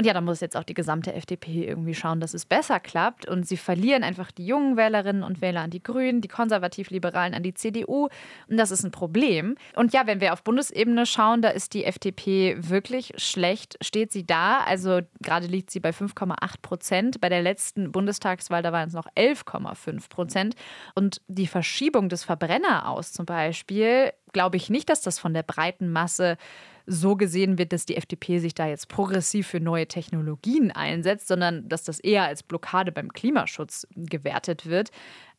Und 0.00 0.06
ja, 0.06 0.14
da 0.14 0.22
muss 0.22 0.40
jetzt 0.40 0.56
auch 0.56 0.64
die 0.64 0.72
gesamte 0.72 1.12
FDP 1.12 1.66
irgendwie 1.68 1.92
schauen, 1.92 2.20
dass 2.20 2.32
es 2.32 2.46
besser 2.46 2.80
klappt. 2.80 3.28
Und 3.28 3.46
sie 3.46 3.58
verlieren 3.58 4.02
einfach 4.02 4.32
die 4.32 4.46
jungen 4.46 4.78
Wählerinnen 4.78 5.22
und 5.22 5.42
Wähler 5.42 5.60
an 5.60 5.68
die 5.68 5.82
Grünen, 5.82 6.22
die 6.22 6.28
Konservativ-Liberalen 6.28 7.34
an 7.34 7.42
die 7.42 7.52
CDU. 7.52 8.08
Und 8.48 8.56
das 8.56 8.70
ist 8.70 8.82
ein 8.82 8.92
Problem. 8.92 9.56
Und 9.76 9.92
ja, 9.92 10.06
wenn 10.06 10.22
wir 10.22 10.32
auf 10.32 10.42
Bundesebene 10.42 11.04
schauen, 11.04 11.42
da 11.42 11.50
ist 11.50 11.74
die 11.74 11.84
FDP 11.84 12.56
wirklich 12.60 13.12
schlecht. 13.18 13.76
Steht 13.82 14.10
sie 14.10 14.24
da? 14.24 14.60
Also 14.60 15.00
gerade 15.20 15.46
liegt 15.46 15.70
sie 15.70 15.80
bei 15.80 15.90
5,8 15.90 16.62
Prozent. 16.62 17.20
Bei 17.20 17.28
der 17.28 17.42
letzten 17.42 17.92
Bundestagswahl, 17.92 18.62
da 18.62 18.72
waren 18.72 18.88
es 18.88 18.94
noch 18.94 19.06
11,5 19.16 20.08
Prozent. 20.08 20.54
Und 20.94 21.20
die 21.28 21.46
Verschiebung 21.46 22.08
des 22.08 22.24
Verbrenner 22.24 22.88
aus 22.88 23.12
zum 23.12 23.26
Beispiel, 23.26 24.14
glaube 24.32 24.56
ich 24.56 24.70
nicht, 24.70 24.88
dass 24.88 25.02
das 25.02 25.18
von 25.18 25.34
der 25.34 25.42
breiten 25.42 25.92
Masse 25.92 26.38
so 26.86 27.16
gesehen 27.16 27.58
wird, 27.58 27.72
dass 27.72 27.86
die 27.86 27.96
FDP 27.96 28.38
sich 28.38 28.54
da 28.54 28.66
jetzt 28.66 28.88
progressiv 28.88 29.46
für 29.46 29.60
neue 29.60 29.86
Technologien 29.86 30.70
einsetzt, 30.70 31.28
sondern 31.28 31.68
dass 31.68 31.84
das 31.84 32.00
eher 32.00 32.24
als 32.24 32.42
Blockade 32.42 32.92
beim 32.92 33.12
Klimaschutz 33.12 33.86
gewertet 33.96 34.66
wird. 34.66 34.90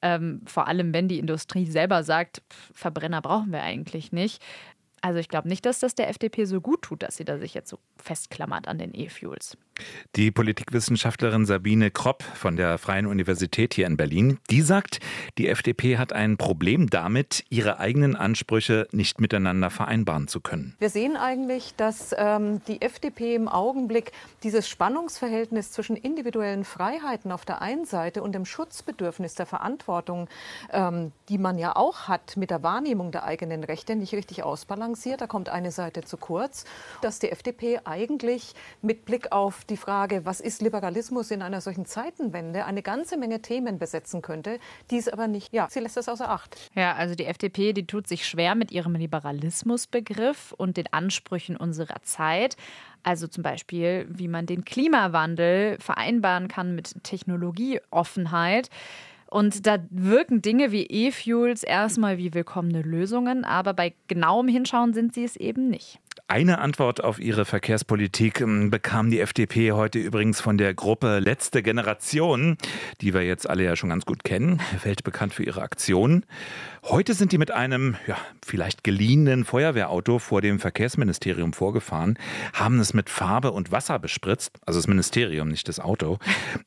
Ähm, 0.02 0.42
vor 0.46 0.68
allem, 0.68 0.94
wenn 0.94 1.08
die 1.08 1.20
Industrie 1.20 1.66
selber 1.66 2.04
sagt, 2.04 2.42
Verbrenner 2.74 3.22
brauchen 3.22 3.52
wir 3.52 3.62
eigentlich 3.62 4.12
nicht. 4.12 4.42
Also 5.02 5.20
ich 5.20 5.30
glaube 5.30 5.48
nicht, 5.48 5.66
dass 5.66 5.80
das 5.80 5.96
der 5.96 6.10
FDP 6.10 6.46
so 6.46 6.62
gut 6.62 6.84
tut, 6.84 7.02
dass 7.02 7.18
sie 7.18 7.26
da 7.26 7.40
sich 7.40 7.54
jetzt 7.54 7.70
so 7.70 7.80
festklammert 7.98 8.68
an 8.68 8.78
den 8.78 8.94
E-Fuels. 8.94 9.58
Die 10.16 10.32
Politikwissenschaftlerin 10.32 11.46
Sabine 11.46 11.90
Kropp 11.90 12.24
von 12.24 12.56
der 12.56 12.78
Freien 12.78 13.06
Universität 13.06 13.74
hier 13.74 13.88
in 13.88 13.98
Berlin, 13.98 14.40
die 14.50 14.62
sagt, 14.62 15.00
die 15.38 15.48
FDP 15.48 15.98
hat 15.98 16.14
ein 16.14 16.38
Problem 16.38 16.90
damit, 16.90 17.46
ihre 17.50 17.80
eigenen 17.80 18.16
Ansprüche 18.16 18.88
nicht 18.92 19.22
miteinander 19.22 19.70
vereinbaren 19.70 20.28
zu 20.28 20.42
können. 20.42 20.76
Wir 20.80 20.90
sehen 20.90 21.16
eigentlich, 21.16 21.76
dass 21.78 22.14
ähm, 22.18 22.62
die 22.68 22.82
FDP 22.82 23.36
im 23.36 23.48
Augenblick 23.48 24.12
dieses 24.44 24.68
Spannungsverhältnis 24.68 25.72
zwischen 25.72 25.96
individuellen 25.96 26.66
Freiheiten 26.66 27.32
auf 27.32 27.46
der 27.46 27.62
einen 27.62 27.86
Seite 27.86 28.22
und 28.22 28.34
dem 28.34 28.46
Schutzbedürfnis 28.46 29.36
der 29.36 29.46
Verantwortung, 29.46 30.28
ähm, 30.72 31.12
die 31.30 31.38
man 31.38 31.58
ja 31.58 31.76
auch 31.76 32.08
hat 32.08 32.36
mit 32.36 32.52
der 32.52 32.64
Wahrnehmung 32.64 33.12
der 33.12 33.24
eigenen 33.24 33.64
Rechte, 33.64 33.96
nicht 33.96 34.14
richtig 34.14 34.44
ausbalanciert. 34.44 35.22
Da 35.22 35.28
kommt 35.28 35.50
eine 35.50 35.72
Seite 35.72 36.04
zu 36.04 36.18
kurz, 36.18 36.66
dass 37.02 37.20
die 37.20 37.32
FDP 37.32 37.80
eigentlich 37.86 38.54
mit 38.82 39.06
Blick 39.06 39.32
auf 39.32 39.61
die 39.70 39.78
Frage, 39.78 40.26
was 40.26 40.40
ist 40.40 40.62
Liberalismus 40.62 41.32
in 41.32 41.42
einer 41.42 41.62
solchen 41.62 41.86
Zeitenwende, 41.86 42.66
eine 42.66 42.82
ganze 42.82 43.18
Menge 43.18 43.42
Themen 43.42 43.80
besetzen 43.80 44.22
könnte, 44.22 44.60
die 44.90 44.98
es 44.98 45.08
aber 45.08 45.28
nicht, 45.28 45.54
ja, 45.54 45.68
sie 45.70 45.80
lässt 45.80 45.98
das 45.98 46.10
außer 46.10 46.30
Acht. 46.30 46.58
Ja, 46.76 46.94
also 46.94 47.16
die 47.16 47.26
FDP, 47.26 47.74
die 47.74 47.86
tut 47.86 48.08
sich 48.08 48.26
schwer 48.26 48.56
mit 48.56 48.72
ihrem 48.72 48.96
Liberalismusbegriff 48.96 50.54
und 50.58 50.78
den 50.78 50.92
Ansprüchen 50.92 51.58
unserer 51.58 52.02
Zeit. 52.04 52.58
Also 53.04 53.28
zum 53.28 53.44
Beispiel, 53.44 54.08
wie 54.10 54.28
man 54.28 54.46
den 54.46 54.66
Klimawandel 54.66 55.78
vereinbaren 55.80 56.48
kann 56.48 56.76
mit 56.76 57.04
Technologieoffenheit. 57.04 58.70
Und 59.28 59.66
da 59.66 59.78
wirken 59.90 60.42
Dinge 60.42 60.74
wie 60.74 60.86
E-Fuels 60.86 61.64
erstmal 61.64 62.18
wie 62.18 62.34
willkommene 62.34 62.82
Lösungen, 62.82 63.46
aber 63.46 63.74
bei 63.74 63.94
genauem 64.08 64.50
Hinschauen 64.50 64.94
sind 64.94 65.14
sie 65.14 65.24
es 65.24 65.38
eben 65.38 65.70
nicht. 65.70 66.00
Eine 66.28 66.60
Antwort 66.60 67.04
auf 67.04 67.20
ihre 67.20 67.46
Verkehrspolitik 67.46 68.42
ähm, 68.42 68.70
bekam 68.70 69.12
die 69.12 69.20
FDP 69.20 69.74
heute 69.74 70.00
übrigens 70.00 70.40
von 70.40 70.58
der 70.58 70.74
Gruppe 70.74 71.20
Letzte 71.20 71.62
Generation, 71.62 72.58
die 73.02 73.14
wir 73.14 73.24
jetzt 73.24 73.50
alle 73.50 73.64
ja 73.64 73.76
schon 73.76 73.90
ganz 73.90 74.06
gut 74.06 74.24
kennen, 74.24 74.62
weltbekannt 74.84 75.34
für 75.34 75.44
ihre 75.44 75.62
Aktionen. 75.62 76.26
Heute 76.84 77.14
sind 77.14 77.32
die 77.32 77.38
mit 77.38 77.52
einem 77.52 77.96
ja, 78.08 78.18
vielleicht 78.44 78.84
geliehenen 78.84 79.46
Feuerwehrauto 79.46 80.18
vor 80.18 80.42
dem 80.42 80.60
Verkehrsministerium 80.60 81.54
vorgefahren, 81.54 82.18
haben 82.54 82.80
es 82.80 82.96
mit 82.96 83.10
Farbe 83.10 83.52
und 83.52 83.72
Wasser 83.72 84.00
bespritzt, 84.00 84.58
also 84.66 84.80
das 84.80 84.88
Ministerium, 84.88 85.50
nicht 85.50 85.68
das 85.68 85.80
Auto. 85.80 86.18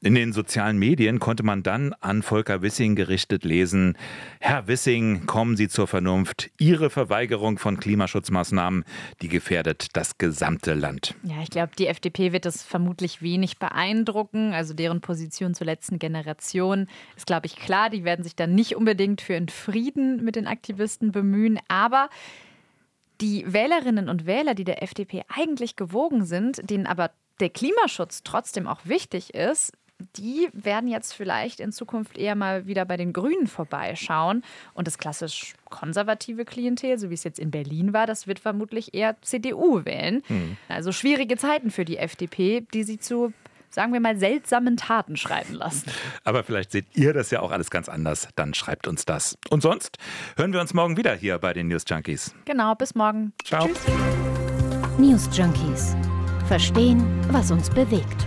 In 0.03 0.15
den 0.15 0.33
sozialen 0.33 0.79
Medien 0.79 1.19
konnte 1.19 1.43
man 1.43 1.65
dann 1.65 1.95
an 2.01 2.23
Volker 2.23 2.63
Wissing 2.63 2.95
gerichtet 2.95 3.45
lesen, 3.45 3.99
Herr 4.39 4.69
Wissing, 4.69 5.27
kommen 5.27 5.57
Sie 5.57 5.69
zur 5.69 5.89
Vernunft. 5.89 6.51
Ihre 6.59 6.91
Verweigerung 6.91 7.59
von 7.59 7.81
Klimaschutzmaßnahmen, 7.81 8.85
die 9.21 9.29
gefährdet 9.35 9.89
das 9.95 10.17
gesamte 10.17 10.75
Land. 10.75 11.17
Ja, 11.25 11.43
ich 11.43 11.51
glaube, 11.51 11.73
die 11.77 11.89
FDP 11.89 12.33
wird 12.33 12.45
das 12.45 12.63
vermutlich 12.63 13.21
wenig 13.21 13.59
beeindrucken. 13.59 14.55
Also 14.55 14.75
deren 14.75 15.01
Position 15.01 15.55
zur 15.55 15.67
letzten 15.67 15.99
Generation 15.99 16.87
ist, 17.17 17.27
glaube 17.27 17.47
ich, 17.47 17.57
klar. 17.57 17.91
Die 17.91 18.05
werden 18.05 18.23
sich 18.23 18.37
dann 18.37 18.55
nicht 18.55 18.77
unbedingt 18.77 19.21
für 19.21 19.35
einen 19.35 19.49
Frieden 19.49 20.25
mit 20.25 20.37
den 20.37 20.47
Aktivisten 20.47 21.11
bemühen. 21.11 21.59
Aber 21.67 22.09
die 23.21 23.45
Wählerinnen 23.53 24.09
und 24.09 24.25
Wähler, 24.25 24.55
die 24.55 24.65
der 24.65 24.85
FDP 24.85 25.25
eigentlich 25.29 25.75
gewogen 25.75 26.25
sind, 26.25 26.71
denen 26.71 26.87
aber 26.87 27.11
der 27.41 27.51
Klimaschutz 27.51 28.23
trotzdem 28.23 28.69
auch 28.69 28.81
wichtig 28.85 29.35
ist, 29.35 29.73
die 30.17 30.49
werden 30.53 30.89
jetzt 30.89 31.13
vielleicht 31.13 31.61
in 31.61 31.73
Zukunft 31.73 32.17
eher 32.17 32.35
mal 32.35 32.67
wieder 32.67 32.85
bei 32.85 32.97
den 32.97 33.13
Grünen 33.13 33.47
vorbeischauen. 33.47 34.43
Und 34.75 34.87
das 34.87 34.99
klassisch 34.99 35.55
konservative 35.71 36.45
Klientel, 36.45 36.99
so 36.99 37.11
wie 37.11 37.15
es 37.15 37.25
jetzt 37.25 37.39
in 37.39 37.51
Berlin 37.51 37.93
war, 37.93 38.07
das 38.07 38.27
wird 38.27 38.39
vermutlich 38.39 38.95
eher 38.95 39.21
CDU 39.23 39.85
wählen. 39.85 40.23
Mhm. 40.29 40.57
Also 40.69 40.93
schwierige 40.93 41.37
Zeiten 41.37 41.71
für 41.71 41.85
die 41.85 41.99
FDP, 41.99 42.67
die 42.73 42.85
sie 42.85 42.99
zu 42.99 43.33
sagen 43.75 43.93
wir 43.93 44.01
mal, 44.01 44.17
seltsamen 44.17 44.77
Taten 44.77 45.17
schreiben 45.17 45.55
lassen. 45.55 45.91
Aber 46.23 46.45
vielleicht 46.45 46.71
seht 46.71 46.87
ihr 46.95 47.13
das 47.13 47.33
ja 47.33 47.41
auch 47.41 47.51
alles 47.51 47.71
ganz 47.71 47.89
anders. 47.89 48.29
Dann 48.37 48.55
schreibt 48.55 48.87
uns 48.87 49.05
das. 49.05 49.37
Und 49.51 49.63
sonst 49.63 49.99
hören 50.37 50.53
wir 50.53 50.61
uns 50.61 50.75
morgen 50.75 50.97
wieder 50.97 51.15
hier 51.15 51.39
bei 51.39 51.53
den 51.53 51.67
News 51.69 51.83
Junkies. 51.87 52.35
Genau, 52.45 52.77
bis 52.77 52.95
morgen. 52.95 53.33
Ciao. 53.45 53.67
Tschüss. 53.67 53.81
News 54.99 55.29
Junkies. 55.37 55.97
Verstehen, 56.47 57.05
was 57.31 57.51
uns 57.51 57.69
bewegt. 57.69 58.27